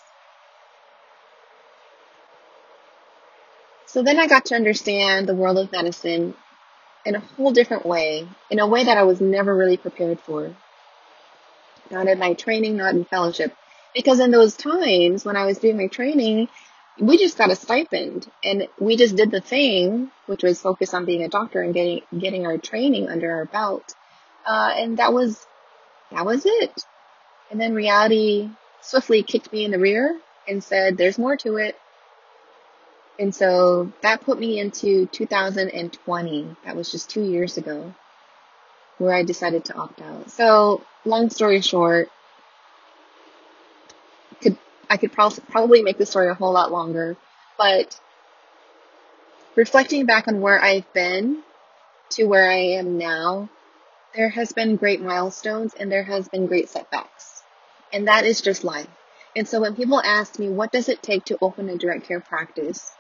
So 3.93 4.03
then 4.03 4.19
I 4.19 4.27
got 4.27 4.47
to 4.47 4.55
understand 4.55 5.29
the 5.29 5.35
world 5.35 5.59
of 5.59 5.71
medicine 5.71 6.33
in 7.05 7.15
a 7.15 7.21
whole 7.21 7.53
different 7.53 7.85
way, 7.85 8.27
in 8.51 8.59
a 8.59 8.67
way 8.67 8.85
that 8.85 8.97
I 8.97 9.03
was 9.03 9.21
never 9.21 9.55
really 9.55 9.77
prepared 9.77 10.19
for. 10.19 10.51
Not 11.91 12.09
in 12.09 12.19
my 12.19 12.33
training, 12.33 12.79
not 12.79 12.95
in 12.95 13.05
fellowship. 13.05 13.55
Because 13.95 14.19
in 14.19 14.31
those 14.31 14.57
times 14.57 15.27
when 15.27 15.37
I 15.37 15.45
was 15.45 15.59
doing 15.59 15.77
my 15.77 15.89
training, 15.89 16.49
we 16.99 17.19
just 17.19 17.37
got 17.37 17.51
a 17.51 17.55
stipend 17.55 18.31
and 18.43 18.67
we 18.81 18.97
just 18.97 19.15
did 19.15 19.31
the 19.31 19.43
thing, 19.43 20.11
which 20.25 20.43
was 20.43 20.63
focus 20.63 20.95
on 20.95 21.05
being 21.05 21.23
a 21.23 21.29
doctor 21.29 21.61
and 21.61 21.75
getting 21.75 22.01
getting 22.19 22.47
our 22.47 22.57
training 22.57 23.11
under 23.11 23.31
our 23.31 23.45
belt. 23.45 23.95
Uh, 24.47 24.73
and 24.75 24.97
that 24.97 25.13
was 25.13 25.47
that 26.11 26.25
was 26.25 26.47
it. 26.47 26.73
And 27.51 27.61
then 27.61 27.75
reality 27.75 28.49
swiftly 28.81 29.23
kicked 29.23 29.53
me 29.53 29.67
in 29.67 29.71
the 29.71 29.79
rear 29.79 30.19
and 30.49 30.65
said, 30.65 30.97
"There's 30.97 31.19
more 31.19 31.37
to 31.39 31.57
it." 31.57 31.77
And 33.19 33.35
so 33.35 33.93
that 34.03 34.23
put 34.23 34.39
me 34.39 34.59
into 34.59 35.07
2020. 35.07 36.57
That 36.65 36.77
was 36.77 36.91
just 36.91 37.11
two 37.11 37.23
years 37.23 37.57
ago, 37.59 37.93
where 38.99 39.15
I 39.15 39.23
decided 39.23 39.65
to 39.67 39.75
opt 39.75 40.01
out. 40.01 40.31
So 40.31 40.83
long 41.05 41.31
story 41.31 41.61
short, 41.61 42.09
could 44.41 44.57
I 44.89 44.97
could 44.97 45.13
pro- 45.13 45.31
probably 45.31 45.83
make 45.83 45.99
the 45.99 46.07
story 46.07 46.29
a 46.29 46.35
whole 46.35 46.53
lot 46.53 46.73
longer, 46.73 47.17
but 47.59 47.99
reflecting 49.57 50.07
back 50.07 50.29
on 50.29 50.41
where 50.41 50.61
I've 50.61 50.91
been 50.93 51.43
to 52.11 52.25
where 52.25 52.51
I 52.51 52.77
am 52.79 52.99
now, 52.99 53.49
there 54.15 54.29
has 54.29 54.53
been 54.53 54.77
great 54.77 55.01
milestones 55.01 55.75
and 55.75 55.91
there 55.91 56.03
has 56.03 56.29
been 56.29 56.47
great 56.47 56.69
setbacks. 56.69 57.43
And 57.93 58.09
that 58.09 58.25
is 58.25 58.41
just 58.41 58.65
life. 58.65 58.89
And 59.35 59.49
so 59.49 59.61
when 59.61 59.75
people 59.75 60.01
ask 60.01 60.39
me, 60.39 60.49
what 60.49 60.73
does 60.73 60.89
it 60.89 61.03
take 61.03 61.25
to 61.27 61.39
open 61.41 61.69
a 61.69 61.79
direct 61.79 62.07
care 62.07 62.21
practice? 62.21 62.93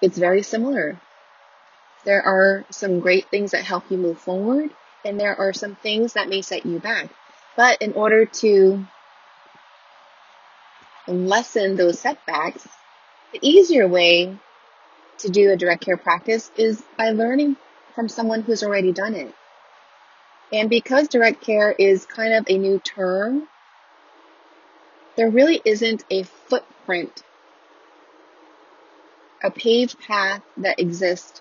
It's 0.00 0.18
very 0.18 0.42
similar. 0.42 1.00
There 2.04 2.22
are 2.22 2.64
some 2.70 3.00
great 3.00 3.28
things 3.28 3.50
that 3.50 3.64
help 3.64 3.90
you 3.90 3.98
move 3.98 4.18
forward, 4.18 4.70
and 5.04 5.20
there 5.20 5.36
are 5.36 5.52
some 5.52 5.74
things 5.74 6.14
that 6.14 6.28
may 6.28 6.42
set 6.42 6.64
you 6.64 6.78
back. 6.78 7.10
But 7.56 7.82
in 7.82 7.92
order 7.92 8.24
to 8.24 8.86
lessen 11.06 11.76
those 11.76 11.98
setbacks, 11.98 12.66
the 13.32 13.40
easier 13.42 13.86
way 13.86 14.38
to 15.18 15.28
do 15.28 15.50
a 15.50 15.56
direct 15.56 15.84
care 15.84 15.96
practice 15.96 16.50
is 16.56 16.82
by 16.96 17.10
learning 17.10 17.56
from 17.94 18.08
someone 18.08 18.42
who's 18.42 18.62
already 18.62 18.92
done 18.92 19.14
it. 19.14 19.34
And 20.52 20.70
because 20.70 21.08
direct 21.08 21.42
care 21.42 21.72
is 21.72 22.06
kind 22.06 22.34
of 22.34 22.46
a 22.48 22.58
new 22.58 22.78
term, 22.78 23.46
there 25.16 25.30
really 25.30 25.60
isn't 25.64 26.04
a 26.10 26.22
footprint, 26.22 27.22
a 29.42 29.50
paved 29.50 29.98
path 30.00 30.42
that 30.58 30.80
exists 30.80 31.40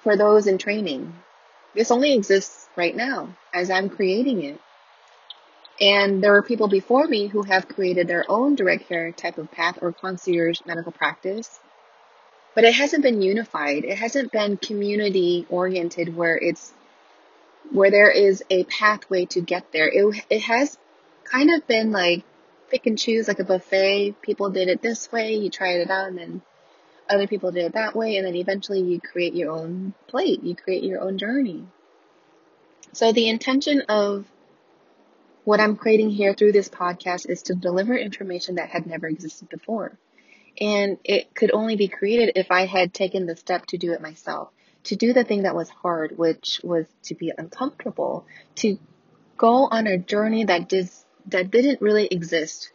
for 0.00 0.16
those 0.16 0.46
in 0.46 0.58
training. 0.58 1.12
This 1.74 1.90
only 1.90 2.14
exists 2.14 2.68
right 2.76 2.94
now 2.94 3.36
as 3.52 3.70
I'm 3.70 3.88
creating 3.88 4.42
it. 4.42 4.60
And 5.80 6.22
there 6.22 6.32
were 6.32 6.42
people 6.42 6.68
before 6.68 7.06
me 7.06 7.28
who 7.28 7.42
have 7.42 7.68
created 7.68 8.08
their 8.08 8.24
own 8.28 8.56
direct 8.56 8.88
care 8.88 9.12
type 9.12 9.38
of 9.38 9.50
path 9.50 9.78
or 9.80 9.92
concierge 9.92 10.60
medical 10.66 10.92
practice. 10.92 11.60
But 12.54 12.64
it 12.64 12.74
hasn't 12.74 13.04
been 13.04 13.22
unified. 13.22 13.84
It 13.84 13.96
hasn't 13.96 14.32
been 14.32 14.56
community 14.56 15.46
oriented 15.48 16.16
where 16.16 16.36
it's 16.36 16.72
where 17.70 17.90
there 17.90 18.10
is 18.10 18.42
a 18.50 18.64
pathway 18.64 19.26
to 19.26 19.40
get 19.40 19.70
there. 19.72 19.88
It, 19.88 20.24
it 20.30 20.42
has 20.42 20.76
kind 21.24 21.50
of 21.54 21.66
been 21.66 21.92
like 21.92 22.24
pick 22.70 22.86
and 22.86 22.98
choose 22.98 23.28
like 23.28 23.38
a 23.38 23.44
buffet. 23.44 24.16
People 24.22 24.50
did 24.50 24.68
it 24.68 24.82
this 24.82 25.10
way, 25.12 25.34
you 25.34 25.50
tried 25.50 25.80
it 25.80 25.90
out, 25.90 26.08
and 26.08 26.18
then 26.18 26.42
other 27.08 27.26
people 27.26 27.52
did 27.52 27.64
it 27.64 27.74
that 27.74 27.96
way, 27.96 28.16
and 28.16 28.26
then 28.26 28.34
eventually 28.34 28.80
you 28.80 29.00
create 29.00 29.34
your 29.34 29.52
own 29.52 29.94
plate, 30.06 30.42
you 30.42 30.54
create 30.54 30.84
your 30.84 31.00
own 31.00 31.18
journey. 31.18 31.66
So 32.92 33.12
the 33.12 33.28
intention 33.28 33.82
of 33.88 34.26
what 35.44 35.60
I'm 35.60 35.76
creating 35.76 36.10
here 36.10 36.34
through 36.34 36.52
this 36.52 36.68
podcast 36.68 37.28
is 37.28 37.42
to 37.44 37.54
deliver 37.54 37.96
information 37.96 38.56
that 38.56 38.68
had 38.68 38.86
never 38.86 39.06
existed 39.06 39.48
before. 39.48 39.96
And 40.60 40.98
it 41.04 41.34
could 41.34 41.52
only 41.52 41.76
be 41.76 41.88
created 41.88 42.32
if 42.36 42.50
I 42.50 42.66
had 42.66 42.92
taken 42.92 43.26
the 43.26 43.36
step 43.36 43.66
to 43.66 43.78
do 43.78 43.92
it 43.92 44.02
myself, 44.02 44.50
to 44.84 44.96
do 44.96 45.12
the 45.12 45.24
thing 45.24 45.42
that 45.42 45.54
was 45.54 45.68
hard, 45.68 46.18
which 46.18 46.60
was 46.62 46.86
to 47.04 47.14
be 47.14 47.32
uncomfortable, 47.36 48.26
to 48.56 48.78
go 49.36 49.68
on 49.70 49.86
a 49.86 49.96
journey 49.96 50.44
that 50.44 50.68
did, 50.68 50.90
that 51.26 51.50
didn't 51.50 51.80
really 51.80 52.06
exist. 52.06 52.72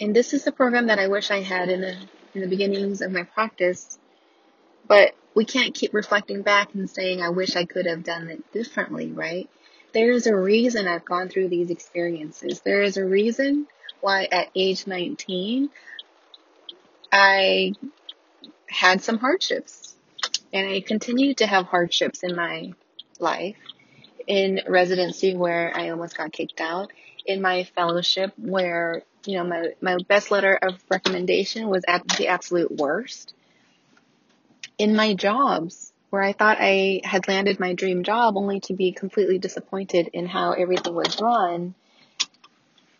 And 0.00 0.14
this 0.14 0.32
is 0.34 0.46
a 0.46 0.52
program 0.52 0.88
that 0.88 0.98
I 0.98 1.08
wish 1.08 1.30
I 1.30 1.40
had 1.40 1.68
in 1.68 1.80
the 1.80 1.96
in 2.34 2.40
the 2.40 2.48
beginnings 2.48 3.00
of 3.00 3.12
my 3.12 3.22
practice, 3.22 3.98
but 4.88 5.14
we 5.34 5.44
can't 5.44 5.74
keep 5.74 5.94
reflecting 5.94 6.42
back 6.42 6.74
and 6.74 6.88
saying, 6.90 7.22
I 7.22 7.28
wish 7.28 7.56
I 7.56 7.64
could 7.64 7.86
have 7.86 8.02
done 8.02 8.28
it 8.28 8.52
differently, 8.52 9.12
right? 9.12 9.48
There 9.92 10.10
is 10.10 10.26
a 10.26 10.36
reason 10.36 10.88
I've 10.88 11.04
gone 11.04 11.28
through 11.28 11.48
these 11.48 11.70
experiences. 11.70 12.60
There 12.60 12.82
is 12.82 12.96
a 12.96 13.04
reason 13.04 13.68
why 14.00 14.24
at 14.30 14.50
age 14.54 14.86
19, 14.86 15.70
I 17.12 17.72
had 18.68 19.02
some 19.02 19.18
hardships. 19.18 19.94
And 20.52 20.68
I 20.68 20.80
continue 20.80 21.34
to 21.34 21.46
have 21.46 21.66
hardships 21.66 22.22
in 22.22 22.36
my 22.36 22.72
life. 23.18 23.56
In 24.26 24.60
residency, 24.68 25.36
where 25.36 25.72
I 25.76 25.90
almost 25.90 26.16
got 26.16 26.32
kicked 26.32 26.60
out. 26.60 26.92
In 27.26 27.40
my 27.40 27.64
fellowship, 27.64 28.32
where, 28.36 29.02
you 29.26 29.38
know, 29.38 29.44
my, 29.44 29.68
my 29.80 29.96
best 30.08 30.30
letter 30.30 30.58
of 30.60 30.82
recommendation 30.90 31.68
was 31.68 31.84
at 31.86 32.06
the 32.08 32.28
absolute 32.28 32.70
worst 32.70 33.34
in 34.78 34.96
my 34.96 35.14
jobs 35.14 35.92
where 36.10 36.22
I 36.22 36.32
thought 36.32 36.58
I 36.60 37.00
had 37.02 37.26
landed 37.26 37.58
my 37.58 37.74
dream 37.74 38.04
job 38.04 38.36
only 38.36 38.60
to 38.60 38.74
be 38.74 38.92
completely 38.92 39.38
disappointed 39.38 40.10
in 40.12 40.26
how 40.26 40.52
everything 40.52 40.94
was 40.94 41.20
run 41.20 41.74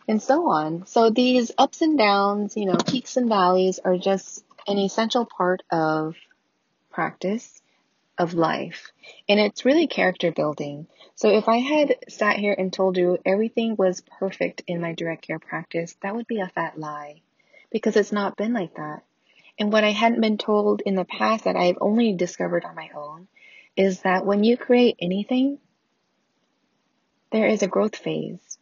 and 0.09 0.23
so 0.23 0.51
on. 0.51 0.87
So 0.87 1.11
these 1.11 1.53
ups 1.57 1.81
and 1.81 1.97
downs, 1.97 2.57
you 2.57 2.67
know, 2.67 2.77
peaks 2.77 3.17
and 3.17 3.29
valleys 3.29 3.79
are 3.79 3.97
just 3.97 4.45
an 4.67 4.79
essential 4.79 5.27
part 5.27 5.63
of 5.71 6.17
practice 6.91 7.63
of 8.19 8.35
life. 8.35 8.93
And 9.29 9.41
it's 9.41 9.65
really 9.65 9.87
character 9.87 10.33
building. 10.33 10.87
So 11.15 11.29
if 11.29 11.49
I 11.49 11.59
had 11.59 11.97
sat 12.09 12.37
here 12.37 12.55
and 12.57 12.73
told 12.73 12.97
you 12.97 13.19
everything 13.25 13.77
was 13.77 14.03
perfect 14.19 14.63
in 14.67 14.81
my 14.81 14.93
direct 14.93 15.27
care 15.27 15.39
practice, 15.39 15.97
that 16.03 16.15
would 16.15 16.27
be 16.27 16.41
a 16.41 16.49
fat 16.49 16.79
lie 16.79 17.23
because 17.71 17.97
it's 17.97 18.13
not 18.13 18.37
been 18.37 18.53
like 18.53 18.75
that. 18.77 19.03
And 19.59 19.73
what 19.73 19.85
I 19.85 19.91
hadn't 19.91 20.21
been 20.21 20.39
told 20.39 20.83
in 20.85 20.95
the 20.95 21.05
past 21.05 21.45
that 21.45 21.57
I've 21.57 21.79
only 21.81 22.13
discovered 22.13 22.65
on 22.65 22.75
my 22.75 22.91
own 22.95 23.29
is 23.77 24.01
that 24.03 24.27
when 24.27 24.45
you 24.45 24.57
create 24.57 24.97
anything, 25.01 25.59
there 27.31 27.47
is 27.47 27.63
a 27.63 27.69
growth 27.69 27.97
phase. 27.97 28.59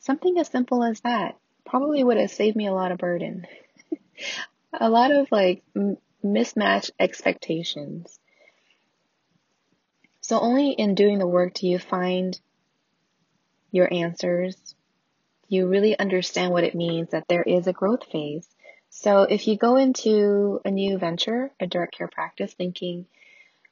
Something 0.00 0.38
as 0.38 0.48
simple 0.48 0.82
as 0.82 1.00
that 1.00 1.36
probably 1.64 2.02
would 2.02 2.16
have 2.16 2.30
saved 2.30 2.56
me 2.56 2.66
a 2.66 2.72
lot 2.72 2.92
of 2.92 2.98
burden. 2.98 3.46
a 4.72 4.88
lot 4.88 5.10
of 5.10 5.28
like 5.30 5.62
m- 6.22 6.32
mismatched 6.32 6.92
expectations. 6.98 8.18
So 10.20 10.38
only 10.38 10.70
in 10.70 10.94
doing 10.94 11.18
the 11.18 11.26
work 11.26 11.54
do 11.54 11.66
you 11.66 11.78
find 11.78 12.38
your 13.70 13.92
answers. 13.92 14.56
You 15.48 15.66
really 15.66 15.98
understand 15.98 16.52
what 16.52 16.64
it 16.64 16.74
means 16.74 17.10
that 17.10 17.26
there 17.28 17.42
is 17.42 17.66
a 17.66 17.72
growth 17.72 18.04
phase. 18.04 18.48
So 18.90 19.22
if 19.22 19.48
you 19.48 19.56
go 19.56 19.76
into 19.76 20.60
a 20.64 20.70
new 20.70 20.98
venture, 20.98 21.50
a 21.60 21.66
direct 21.66 21.96
care 21.96 22.08
practice, 22.08 22.52
thinking, 22.52 23.06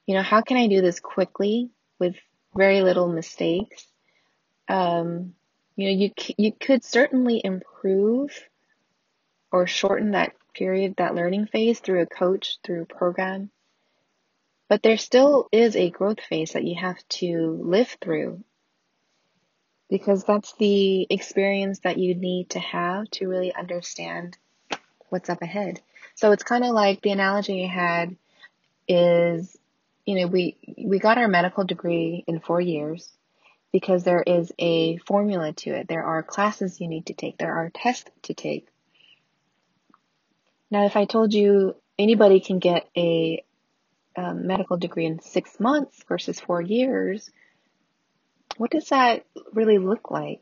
you 0.05 0.15
know, 0.15 0.21
how 0.21 0.41
can 0.41 0.57
I 0.57 0.67
do 0.67 0.81
this 0.81 0.99
quickly 0.99 1.69
with 1.99 2.15
very 2.55 2.81
little 2.81 3.07
mistakes? 3.07 3.85
Um, 4.67 5.35
you 5.75 5.87
know, 5.87 5.97
you 5.97 6.11
you 6.37 6.51
could 6.51 6.83
certainly 6.83 7.41
improve 7.43 8.31
or 9.51 9.67
shorten 9.67 10.11
that 10.11 10.33
period, 10.59 10.95
that 10.97 11.15
learning 11.15 11.47
phase 11.47 11.79
through 11.79 12.01
a 12.01 12.05
coach, 12.05 12.57
through 12.63 12.83
a 12.83 12.85
program. 12.85 13.49
But 14.67 14.83
there 14.83 14.97
still 14.97 15.47
is 15.51 15.75
a 15.75 15.89
growth 15.89 16.19
phase 16.19 16.51
that 16.51 16.65
you 16.65 16.75
have 16.79 16.99
to 17.21 17.59
live 17.63 17.97
through 18.01 18.43
because 19.89 20.23
that's 20.23 20.53
the 20.59 21.07
experience 21.09 21.79
that 21.79 21.97
you 21.97 22.13
need 22.13 22.51
to 22.51 22.59
have 22.59 23.09
to 23.09 23.27
really 23.27 23.55
understand 23.55 24.37
what's 25.09 25.29
up 25.29 25.41
ahead. 25.41 25.81
So 26.13 26.31
it's 26.31 26.43
kind 26.43 26.63
of 26.63 26.71
like 26.71 27.01
the 27.01 27.11
analogy 27.11 27.63
I 27.63 27.67
had 27.67 28.15
is, 28.87 29.57
you 30.05 30.19
know, 30.19 30.27
we, 30.27 30.57
we 30.77 30.99
got 30.99 31.17
our 31.17 31.27
medical 31.27 31.63
degree 31.63 32.23
in 32.27 32.39
four 32.39 32.61
years 32.61 33.09
because 33.71 34.03
there 34.03 34.21
is 34.21 34.51
a 34.59 34.97
formula 34.97 35.53
to 35.53 35.71
it. 35.71 35.87
There 35.87 36.03
are 36.03 36.21
classes 36.21 36.79
you 36.79 36.87
need 36.87 37.07
to 37.07 37.13
take. 37.13 37.37
There 37.37 37.55
are 37.55 37.71
tests 37.73 38.09
to 38.23 38.33
take. 38.33 38.67
Now, 40.71 40.85
if 40.85 40.95
I 40.95 41.05
told 41.05 41.33
you 41.33 41.75
anybody 41.97 42.39
can 42.39 42.59
get 42.59 42.87
a 42.95 43.43
um, 44.15 44.45
medical 44.45 44.77
degree 44.77 45.05
in 45.05 45.19
six 45.19 45.59
months 45.59 46.03
versus 46.07 46.39
four 46.39 46.61
years, 46.61 47.29
what 48.57 48.71
does 48.71 48.89
that 48.89 49.25
really 49.53 49.79
look 49.79 50.11
like? 50.11 50.41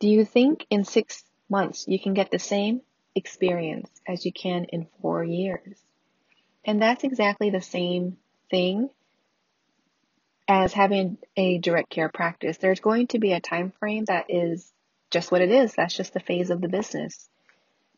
Do 0.00 0.08
you 0.08 0.24
think 0.24 0.66
in 0.68 0.84
six 0.84 1.24
months 1.48 1.86
you 1.88 1.98
can 1.98 2.12
get 2.12 2.30
the 2.30 2.38
same 2.38 2.82
experience 3.14 3.88
as 4.06 4.26
you 4.26 4.32
can 4.32 4.64
in 4.64 4.86
four 5.00 5.24
years? 5.24 5.78
And 6.64 6.82
that's 6.82 7.04
exactly 7.04 7.50
the 7.50 7.62
same 7.62 8.18
thing 8.50 8.90
as 10.48 10.72
having 10.74 11.16
a 11.36 11.58
direct 11.58 11.88
care 11.88 12.10
practice. 12.10 12.58
There's 12.58 12.80
going 12.80 13.06
to 13.08 13.18
be 13.18 13.32
a 13.32 13.40
time 13.40 13.72
frame 13.78 14.04
that 14.06 14.26
is 14.28 14.70
just 15.10 15.32
what 15.32 15.40
it 15.40 15.50
is. 15.50 15.72
That's 15.74 15.96
just 15.96 16.12
the 16.12 16.20
phase 16.20 16.50
of 16.50 16.60
the 16.60 16.68
business 16.68 17.28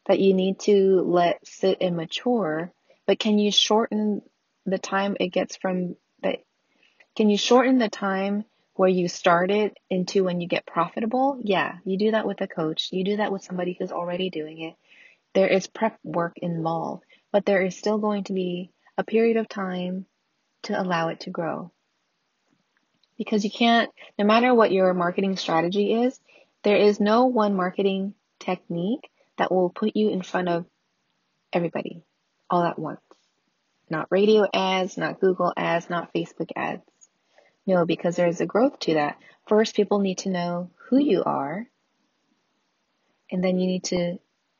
that 0.09 0.19
you 0.19 0.35
need 0.35 0.59
to 0.61 1.03
let 1.03 1.47
sit 1.47 1.79
and 1.81 1.97
mature. 1.97 2.73
But 3.07 3.19
can 3.19 3.39
you 3.39 3.53
shorten 3.53 4.23
the 4.67 4.79
time 4.79 5.17
it 5.21 5.29
gets 5.29 5.57
from 5.57 5.97
that? 6.23 6.41
Can 7.17 7.31
you 7.31 7.39
shorten 7.39 7.79
the 7.79 7.89
time 7.89 8.45
where 8.75 8.89
you 8.89 9.09
started 9.09 9.77
into 9.91 10.25
when 10.25 10.41
you 10.41 10.49
get 10.49 10.67
profitable? 10.67 11.39
Yeah, 11.43 11.77
you 11.85 11.99
do 11.99 12.11
that 12.13 12.27
with 12.27 12.41
a 12.41 12.49
coach. 12.49 12.89
You 12.91 13.05
do 13.05 13.17
that 13.19 13.33
with 13.33 13.45
somebody 13.45 13.77
who's 13.79 13.93
already 13.93 14.31
doing 14.31 14.61
it. 14.61 14.75
There 15.35 15.49
is 15.49 15.67
prep 15.67 15.99
work 16.03 16.39
involved, 16.39 17.05
but 17.31 17.45
there 17.45 17.63
is 17.63 17.77
still 17.77 17.99
going 17.99 18.25
to 18.25 18.33
be 18.33 18.73
a 18.97 19.05
period 19.05 19.37
of 19.37 19.49
time 19.49 20.07
to 20.65 20.81
allow 20.81 21.09
it 21.09 21.21
to 21.21 21.31
grow 21.31 21.71
because 23.19 23.45
you 23.45 23.51
can't, 23.51 23.91
no 24.19 24.25
matter 24.25 24.55
what 24.55 24.73
your 24.73 24.95
marketing 24.95 25.37
strategy 25.37 25.93
is, 25.93 26.19
there 26.63 26.77
is 26.77 27.01
no 27.01 27.27
one 27.27 27.55
marketing 27.55 28.15
technique 28.39 29.11
that 29.39 29.51
will 29.51 29.71
put 29.71 29.97
you 29.97 30.11
in 30.11 30.23
front 30.23 30.49
of 30.49 30.67
everybody 31.53 32.03
all 32.51 32.63
at 32.63 32.79
once. 32.79 33.01
Not 33.91 34.09
radio 34.11 34.47
ads, 34.53 34.99
not 34.99 35.21
Google 35.21 35.53
ads, 35.57 35.89
not 35.89 36.13
Facebook 36.13 36.51
ads. 36.55 36.83
No, 37.67 37.87
because 37.87 38.17
there's 38.17 38.41
a 38.41 38.47
growth 38.47 38.79
to 38.81 38.95
that. 38.95 39.19
First, 39.47 39.77
people 39.77 40.01
need 40.01 40.19
to 40.19 40.31
know 40.31 40.71
who 40.89 40.99
you 40.99 41.23
are, 41.25 41.67
and 43.31 43.43
then 43.43 43.59
you 43.59 43.67
need 43.67 43.85
to 43.85 44.19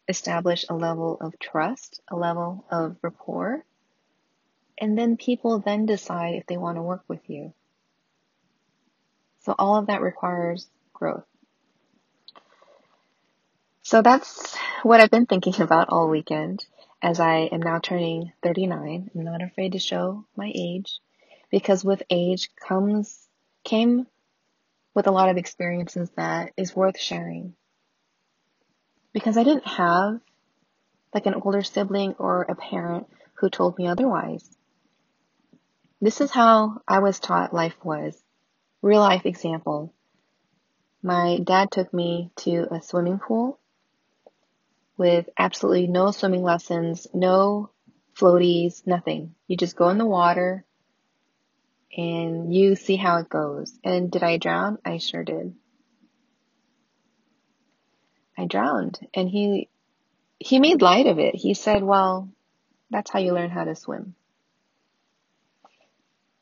establish 0.09 0.65
a 0.69 0.75
level 0.75 1.19
of 1.21 1.39
trust, 1.39 2.01
a 2.09 2.17
level 2.17 2.65
of 2.71 2.97
rapport, 3.03 3.65
and 4.79 4.97
then 4.97 5.17
people 5.17 5.59
then 5.59 5.87
decide 5.87 6.35
if 6.35 6.47
they 6.47 6.57
want 6.57 6.77
to 6.77 6.83
work 6.83 7.03
with 7.09 7.29
you. 7.29 7.53
So 9.41 9.55
all 9.59 9.77
of 9.77 9.87
that 9.87 10.03
requires 10.03 10.67
growth. 10.93 11.25
So 13.83 14.03
that's 14.03 14.57
what 14.83 15.01
I've 15.01 15.11
been 15.11 15.27
thinking 15.27 15.61
about 15.61 15.89
all 15.89 16.09
weekend 16.09 16.65
as 17.03 17.21
I 17.21 17.49
am 17.53 17.61
now 17.61 17.81
turning 17.81 18.33
39. 18.43 19.11
I'm 19.15 19.25
not 19.25 19.43
afraid 19.43 19.73
to 19.73 19.79
show 19.79 20.25
my 20.37 20.51
age 20.55 21.01
because 21.51 21.85
with 21.85 22.03
age 22.11 22.51
comes, 22.57 23.29
came 23.65 24.07
with 24.95 25.07
a 25.07 25.11
lot 25.11 25.31
of 25.31 25.37
experiences 25.37 26.11
that 26.17 26.53
is 26.57 26.77
worth 26.77 26.99
sharing. 26.99 27.55
Because 29.13 29.37
I 29.37 29.45
didn't 29.45 29.67
have 29.67 30.21
like 31.13 31.27
an 31.27 31.35
older 31.35 31.63
sibling 31.63 32.15
or 32.19 32.43
a 32.43 32.55
parent 32.55 33.09
who 33.35 33.51
told 33.51 33.79
me 33.79 33.89
otherwise. 33.89 34.49
This 36.01 36.21
is 36.21 36.31
how 36.31 36.83
I 36.87 37.01
was 37.01 37.19
taught 37.19 37.55
life 37.55 37.77
was 37.83 38.17
real 38.83 39.01
life 39.01 39.27
example. 39.27 39.93
My 41.03 41.39
dad 41.43 41.71
took 41.71 41.93
me 41.93 42.31
to 42.37 42.73
a 42.73 42.83
swimming 42.83 43.19
pool 43.19 43.59
with 44.99 45.29
absolutely 45.39 45.87
no 45.87 46.11
swimming 46.11 46.43
lessons, 46.43 47.07
no 47.15 47.71
floaties, 48.17 48.87
nothing. 48.87 49.35
You 49.47 49.57
just 49.57 49.77
go 49.77 49.89
in 49.89 49.99
the 49.99 50.05
water 50.05 50.65
and 51.97 52.53
you 52.55 52.75
see 52.75 52.97
how 52.97 53.19
it 53.19 53.29
goes. 53.29 53.79
And 53.85 54.11
did 54.11 54.23
I 54.23 54.37
drown? 54.37 54.79
I 54.85 54.99
sure 54.99 55.25
did. 55.25 55.55
I 58.37 58.47
drowned 58.47 58.99
and 59.15 59.29
he 59.29 59.69
he 60.39 60.61
made 60.61 60.83
light 60.83 61.07
of 61.07 61.19
it. 61.19 61.35
He 61.35 61.55
said, 61.55 61.83
"Well, 61.83 62.29
that's 62.91 63.11
how 63.11 63.19
you 63.19 63.33
learn 63.33 63.51
how 63.51 63.65
to 63.65 63.75
swim." 63.75 64.15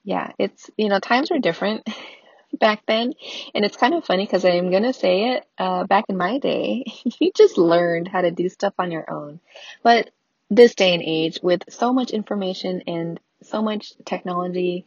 Yeah, 0.04 0.32
it's 0.38 0.70
you 0.76 0.88
know, 0.88 1.00
times 1.00 1.30
were 1.30 1.38
different. 1.38 1.86
back 2.58 2.82
then. 2.86 3.12
And 3.54 3.64
it's 3.64 3.76
kind 3.76 3.94
of 3.94 4.04
funny 4.04 4.24
because 4.24 4.44
I'm 4.44 4.70
going 4.70 4.82
to 4.82 4.92
say 4.92 5.34
it, 5.34 5.44
uh, 5.58 5.84
back 5.84 6.04
in 6.08 6.16
my 6.16 6.38
day, 6.38 6.84
you 7.20 7.32
just 7.36 7.58
learned 7.58 8.08
how 8.08 8.20
to 8.20 8.30
do 8.30 8.48
stuff 8.48 8.74
on 8.78 8.90
your 8.90 9.10
own. 9.10 9.40
But 9.82 10.10
this 10.50 10.74
day 10.74 10.94
and 10.94 11.02
age, 11.02 11.38
with 11.42 11.62
so 11.68 11.92
much 11.92 12.10
information 12.10 12.82
and 12.86 13.20
so 13.42 13.62
much 13.62 13.92
technology 14.04 14.86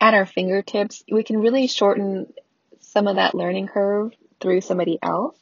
at 0.00 0.14
our 0.14 0.26
fingertips, 0.26 1.04
we 1.10 1.22
can 1.22 1.40
really 1.40 1.66
shorten 1.66 2.32
some 2.80 3.06
of 3.06 3.16
that 3.16 3.34
learning 3.34 3.68
curve 3.68 4.12
through 4.40 4.60
somebody 4.60 4.98
else. 5.02 5.38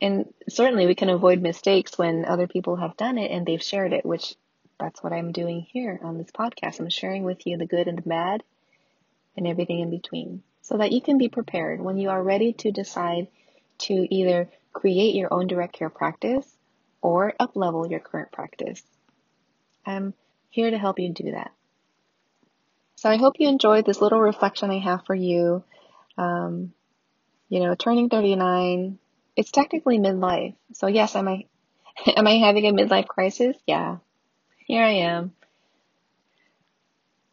And 0.00 0.32
certainly 0.48 0.86
we 0.86 0.94
can 0.94 1.10
avoid 1.10 1.42
mistakes 1.42 1.98
when 1.98 2.24
other 2.24 2.46
people 2.46 2.76
have 2.76 2.96
done 2.96 3.18
it 3.18 3.30
and 3.30 3.44
they've 3.44 3.62
shared 3.62 3.92
it, 3.92 4.06
which 4.06 4.34
that's 4.78 5.02
what 5.02 5.12
I'm 5.12 5.30
doing 5.30 5.60
here 5.60 6.00
on 6.02 6.16
this 6.16 6.30
podcast. 6.30 6.80
I'm 6.80 6.88
sharing 6.88 7.24
with 7.24 7.46
you 7.46 7.58
the 7.58 7.66
good 7.66 7.86
and 7.86 7.98
the 7.98 8.08
bad 8.08 8.42
and 9.36 9.46
everything 9.46 9.80
in 9.80 9.90
between 9.90 10.42
so 10.62 10.76
that 10.76 10.92
you 10.92 11.00
can 11.00 11.18
be 11.18 11.28
prepared 11.28 11.80
when 11.80 11.98
you 11.98 12.10
are 12.10 12.22
ready 12.22 12.52
to 12.52 12.70
decide 12.70 13.28
to 13.78 14.06
either 14.14 14.48
create 14.72 15.14
your 15.14 15.32
own 15.32 15.46
direct 15.46 15.72
care 15.72 15.90
practice 15.90 16.46
or 17.02 17.34
uplevel 17.40 17.90
your 17.90 18.00
current 18.00 18.30
practice. 18.30 18.82
I'm 19.86 20.14
here 20.50 20.70
to 20.70 20.78
help 20.78 20.98
you 20.98 21.12
do 21.12 21.32
that. 21.32 21.52
So 22.96 23.08
I 23.08 23.16
hope 23.16 23.36
you 23.38 23.48
enjoyed 23.48 23.86
this 23.86 24.00
little 24.00 24.20
reflection 24.20 24.70
I 24.70 24.78
have 24.78 25.06
for 25.06 25.14
you. 25.14 25.64
Um, 26.18 26.72
you 27.48 27.60
know, 27.60 27.74
turning 27.74 28.10
39, 28.10 28.98
it's 29.36 29.50
technically 29.50 29.98
midlife. 29.98 30.54
So 30.74 30.86
yes, 30.86 31.16
am 31.16 31.26
I, 31.26 31.46
am 32.16 32.26
I 32.26 32.32
having 32.32 32.66
a 32.66 32.72
midlife 32.72 33.08
crisis? 33.08 33.56
Yeah, 33.66 33.96
here 34.66 34.84
I 34.84 34.90
am. 34.90 35.32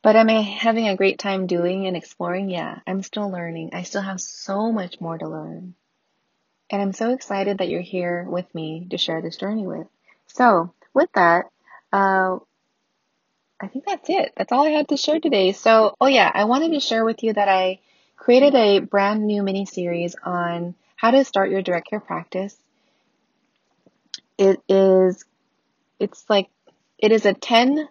But 0.08 0.16
am 0.16 0.30
I 0.30 0.40
having 0.40 0.88
a 0.88 0.96
great 0.96 1.20
time 1.20 1.48
doing 1.48 1.86
and 1.86 1.98
exploring? 1.98 2.50
Yeah, 2.50 2.80
I'm 2.88 3.04
still 3.04 3.30
learning. 3.30 3.72
I 3.74 3.84
still 3.84 4.02
have 4.02 4.22
so 4.22 4.72
much 4.72 5.02
more 5.02 5.18
to 5.18 5.28
learn. 5.28 5.76
And 6.70 6.82
I'm 6.82 6.94
so 6.94 7.12
excited 7.12 7.58
that 7.58 7.68
you're 7.68 7.82
here 7.82 8.24
with 8.24 8.56
me 8.56 8.88
to 8.92 8.98
share 8.98 9.22
this 9.22 9.36
journey 9.36 9.68
with. 9.68 9.86
So, 10.28 10.74
with 10.94 11.10
that, 11.16 11.48
uh, 11.92 12.38
I 13.60 13.68
think 13.68 13.84
that's 13.86 14.10
it. 14.10 14.32
That's 14.38 14.54
all 14.54 14.66
I 14.66 14.70
had 14.70 14.88
to 14.88 14.96
share 14.96 15.20
today. 15.20 15.52
So, 15.52 15.94
oh 16.00 16.08
yeah, 16.08 16.32
I 16.34 16.46
wanted 16.46 16.72
to 16.72 16.80
share 16.80 17.04
with 17.04 17.22
you 17.22 17.34
that 17.34 17.50
I 17.50 17.82
created 18.16 18.56
a 18.56 18.80
brand 18.80 19.28
new 19.28 19.44
mini 19.44 19.66
series 19.66 20.16
on 20.24 20.74
how 20.96 21.12
to 21.12 21.26
start 21.26 21.52
your 21.52 21.62
direct 21.62 21.90
care 21.90 22.00
practice. 22.00 22.56
It 24.38 24.62
is, 24.70 25.26
it's 26.00 26.24
like, 26.30 26.48
it 26.98 27.12
is 27.12 27.26
a 27.26 27.34
10 27.34 27.90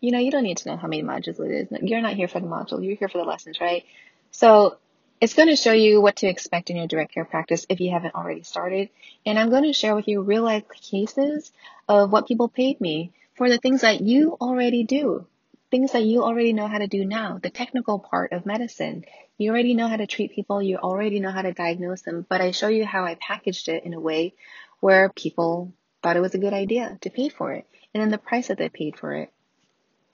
you 0.00 0.12
know, 0.12 0.18
you 0.18 0.30
don't 0.30 0.44
need 0.44 0.58
to 0.58 0.68
know 0.68 0.76
how 0.76 0.88
many 0.88 1.02
modules 1.02 1.40
it 1.40 1.50
is. 1.50 1.68
You're 1.82 2.00
not 2.00 2.14
here 2.14 2.28
for 2.28 2.40
the 2.40 2.46
module, 2.46 2.84
you're 2.84 2.96
here 2.96 3.08
for 3.08 3.18
the 3.18 3.24
lessons, 3.24 3.60
right? 3.60 3.84
So 4.30 4.78
it's 5.20 5.34
going 5.34 5.48
to 5.48 5.56
show 5.56 5.72
you 5.72 6.00
what 6.00 6.16
to 6.16 6.28
expect 6.28 6.70
in 6.70 6.76
your 6.76 6.86
direct 6.86 7.12
care 7.12 7.24
practice 7.24 7.66
if 7.68 7.80
you 7.80 7.90
haven't 7.90 8.14
already 8.14 8.42
started. 8.42 8.90
And 9.26 9.38
I'm 9.38 9.50
going 9.50 9.64
to 9.64 9.72
share 9.72 9.96
with 9.96 10.06
you 10.06 10.22
real 10.22 10.42
life 10.42 10.64
cases 10.68 11.50
of 11.88 12.12
what 12.12 12.28
people 12.28 12.48
paid 12.48 12.80
me 12.80 13.12
for 13.34 13.48
the 13.48 13.58
things 13.58 13.80
that 13.80 14.00
you 14.00 14.36
already 14.40 14.84
do, 14.84 15.26
things 15.70 15.92
that 15.92 16.04
you 16.04 16.22
already 16.22 16.52
know 16.52 16.68
how 16.68 16.78
to 16.78 16.86
do 16.86 17.04
now, 17.04 17.38
the 17.42 17.50
technical 17.50 17.98
part 17.98 18.32
of 18.32 18.46
medicine. 18.46 19.04
You 19.38 19.50
already 19.50 19.74
know 19.74 19.88
how 19.88 19.96
to 19.96 20.06
treat 20.06 20.34
people, 20.34 20.62
you 20.62 20.76
already 20.76 21.20
know 21.20 21.30
how 21.30 21.42
to 21.42 21.52
diagnose 21.52 22.02
them, 22.02 22.26
but 22.28 22.40
I 22.40 22.52
show 22.52 22.68
you 22.68 22.84
how 22.84 23.04
I 23.04 23.16
packaged 23.16 23.68
it 23.68 23.84
in 23.84 23.94
a 23.94 24.00
way 24.00 24.34
where 24.80 25.08
people 25.08 25.72
thought 26.02 26.16
it 26.16 26.20
was 26.20 26.34
a 26.34 26.38
good 26.38 26.52
idea 26.52 26.96
to 27.00 27.10
pay 27.10 27.28
for 27.28 27.52
it 27.52 27.66
and 27.92 28.00
then 28.00 28.10
the 28.10 28.18
price 28.18 28.48
that 28.48 28.58
they 28.58 28.68
paid 28.68 28.96
for 28.96 29.14
it. 29.14 29.32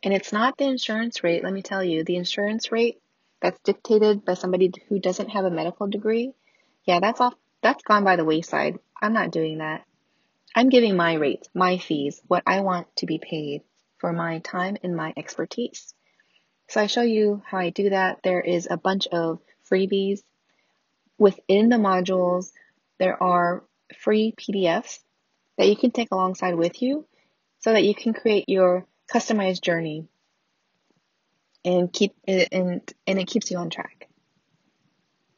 And 0.05 0.13
it's 0.13 0.33
not 0.33 0.59
the 0.59 0.67
insurance 0.67 1.25
rate, 1.25 1.43
let 1.43 1.53
me 1.53 1.63
tell 1.63 1.83
you. 1.83 2.05
The 2.05 2.17
insurance 2.17 2.71
rate 2.71 3.01
that's 3.41 3.59
dictated 3.65 4.25
by 4.25 4.35
somebody 4.35 4.71
who 4.89 4.99
doesn't 5.01 5.31
have 5.31 5.47
a 5.47 5.51
medical 5.51 5.87
degree, 5.87 6.35
yeah, 6.85 7.01
that's 7.01 7.21
off 7.21 7.35
that's 7.63 7.83
gone 7.83 8.05
by 8.05 8.17
the 8.17 8.25
wayside. 8.25 8.79
I'm 9.01 9.15
not 9.15 9.31
doing 9.31 9.59
that. 9.59 9.85
I'm 10.55 10.69
giving 10.69 10.97
my 10.97 11.15
rates, 11.15 11.49
my 11.55 11.79
fees, 11.79 12.21
what 12.29 12.43
I 12.47 12.61
want 12.61 12.95
to 12.97 13.07
be 13.07 13.19
paid. 13.19 13.63
for 13.99 14.13
my 14.13 14.41
time 14.41 14.77
and 14.83 14.95
my 14.95 15.15
expertise. 15.17 15.95
So 16.69 16.83
I 16.83 16.89
show 16.89 17.01
you 17.01 17.43
how 17.47 17.57
I 17.57 17.71
do 17.71 17.89
that. 17.89 18.19
There 18.23 18.43
is 18.43 18.69
a 18.71 18.77
bunch 18.77 19.07
of 19.07 19.39
freebies. 19.71 20.21
Within 21.17 21.71
the 21.71 21.77
modules, 21.77 22.53
there 22.99 23.23
are 23.23 23.65
free 23.97 24.35
PDFs 24.37 24.99
that 25.57 25.69
you 25.69 25.77
can 25.77 25.91
take 25.91 26.11
alongside 26.13 26.55
with 26.55 26.83
you 26.83 27.07
so 27.61 27.73
that 27.73 27.85
you 27.85 27.95
can 27.95 28.13
create 28.13 28.47
your 28.47 28.87
customized 29.13 29.63
journey 29.63 30.07
and 31.65 31.93
keep 31.93 32.15
it 32.27 32.49
and, 32.53 32.81
and 33.07 33.19
it 33.19 33.27
keeps 33.27 33.51
you 33.51 33.59
on 33.59 33.69
track. 33.71 34.09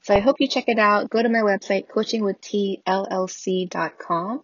So 0.03 0.15
I 0.15 0.21
hope 0.21 0.37
you 0.39 0.47
check 0.47 0.69
it 0.69 0.79
out. 0.79 1.11
Go 1.11 1.21
to 1.23 1.29
my 1.29 1.41
website, 1.41 1.89
coachingwithteallc.com. 1.89 4.43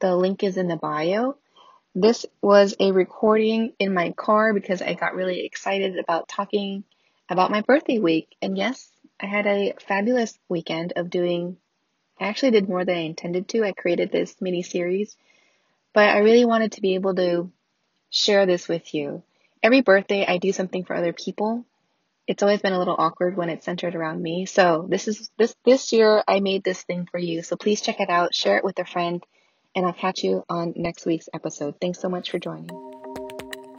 The 0.00 0.16
link 0.16 0.44
is 0.44 0.58
in 0.58 0.68
the 0.68 0.76
bio. 0.76 1.38
This 1.94 2.26
was 2.42 2.76
a 2.78 2.92
recording 2.92 3.72
in 3.78 3.94
my 3.94 4.10
car 4.12 4.52
because 4.52 4.82
I 4.82 4.92
got 4.94 5.14
really 5.14 5.44
excited 5.44 5.98
about 5.98 6.28
talking 6.28 6.84
about 7.30 7.50
my 7.50 7.62
birthday 7.62 7.98
week. 7.98 8.36
And 8.42 8.58
yes, 8.58 8.90
I 9.18 9.26
had 9.26 9.46
a 9.46 9.74
fabulous 9.86 10.38
weekend 10.48 10.92
of 10.96 11.10
doing, 11.10 11.56
I 12.18 12.26
actually 12.26 12.52
did 12.52 12.68
more 12.68 12.84
than 12.84 12.96
I 12.96 13.00
intended 13.00 13.48
to. 13.48 13.64
I 13.64 13.72
created 13.72 14.12
this 14.12 14.36
mini 14.40 14.62
series, 14.62 15.16
but 15.94 16.10
I 16.10 16.18
really 16.18 16.44
wanted 16.44 16.72
to 16.72 16.82
be 16.82 16.94
able 16.94 17.14
to 17.14 17.50
share 18.10 18.46
this 18.46 18.68
with 18.68 18.92
you. 18.94 19.22
Every 19.62 19.80
birthday, 19.80 20.26
I 20.26 20.38
do 20.38 20.52
something 20.52 20.84
for 20.84 20.94
other 20.94 21.12
people. 21.12 21.64
It's 22.26 22.42
always 22.42 22.60
been 22.60 22.72
a 22.72 22.78
little 22.78 22.96
awkward 22.98 23.36
when 23.36 23.48
it's 23.48 23.64
centered 23.64 23.94
around 23.94 24.22
me. 24.22 24.46
So 24.46 24.86
this 24.88 25.08
is 25.08 25.30
this 25.36 25.54
this 25.64 25.92
year 25.92 26.22
I 26.28 26.40
made 26.40 26.62
this 26.62 26.82
thing 26.82 27.08
for 27.10 27.18
you. 27.18 27.42
So 27.42 27.56
please 27.56 27.80
check 27.80 28.00
it 28.00 28.08
out, 28.10 28.34
share 28.34 28.56
it 28.56 28.64
with 28.64 28.78
a 28.78 28.84
friend, 28.84 29.22
and 29.74 29.84
I'll 29.84 29.92
catch 29.92 30.22
you 30.22 30.44
on 30.48 30.74
next 30.76 31.06
week's 31.06 31.28
episode. 31.34 31.74
Thanks 31.80 32.00
so 32.00 32.08
much 32.08 32.30
for 32.30 32.38
joining. 32.38 32.90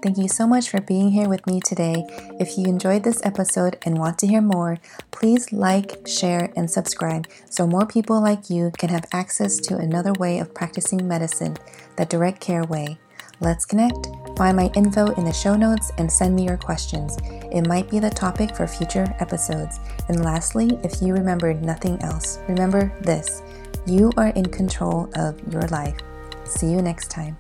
Thank 0.04 0.17
you 0.17 0.28
so 0.28 0.48
much 0.48 0.70
for 0.70 0.82
being 0.82 1.12
here 1.12 1.30
with 1.30 1.46
me 1.46 1.60
today. 1.60 2.04
If 2.39 2.58
you 2.58 2.65
enjoyed 2.65 3.04
this 3.04 3.24
episode 3.24 3.78
and 3.86 4.00
want 4.00 4.17
to 4.20 4.28
hear 4.28 4.41
more, 4.41 4.80
please 5.12 5.54
like, 5.54 6.08
share, 6.08 6.52
and 6.56 6.72
subscribe 6.72 7.28
so 7.48 7.67
more 7.67 7.86
people 7.86 8.20
like 8.20 8.50
you 8.50 8.72
can 8.80 8.89
have 8.89 9.06
access 9.13 9.58
to 9.58 9.78
another 9.78 10.13
way 10.13 10.39
of 10.39 10.56
practicing 10.56 11.08
medicine, 11.08 11.56
the 11.98 12.06
direct 12.06 12.41
care 12.41 12.63
way. 12.63 12.98
Let's 13.41 13.65
connect. 13.65 14.08
Find 14.38 14.56
my 14.56 14.71
info 14.75 15.08
in 15.13 15.25
the 15.25 15.34
show 15.34 15.56
notes 15.56 15.91
and 15.97 16.12
send 16.12 16.36
me 16.36 16.45
your 16.45 16.58
questions. 16.58 17.17
It 17.51 17.67
might 17.67 17.89
be 17.89 17.97
the 17.97 18.10
topic 18.12 18.56
for 18.56 18.67
future 18.67 19.15
episodes. 19.19 19.80
And 20.10 20.23
lastly, 20.23 20.80
if 20.84 21.01
you 21.01 21.13
remembered 21.13 21.63
nothing 21.63 21.99
else, 22.04 22.38
remember 22.47 22.93
this 23.01 23.41
you 23.88 24.12
are 24.15 24.27
in 24.27 24.45
control 24.45 25.10
of 25.15 25.41
your 25.51 25.63
life. 25.69 25.97
See 26.45 26.67
you 26.67 26.84
next 26.84 27.10
time. 27.10 27.36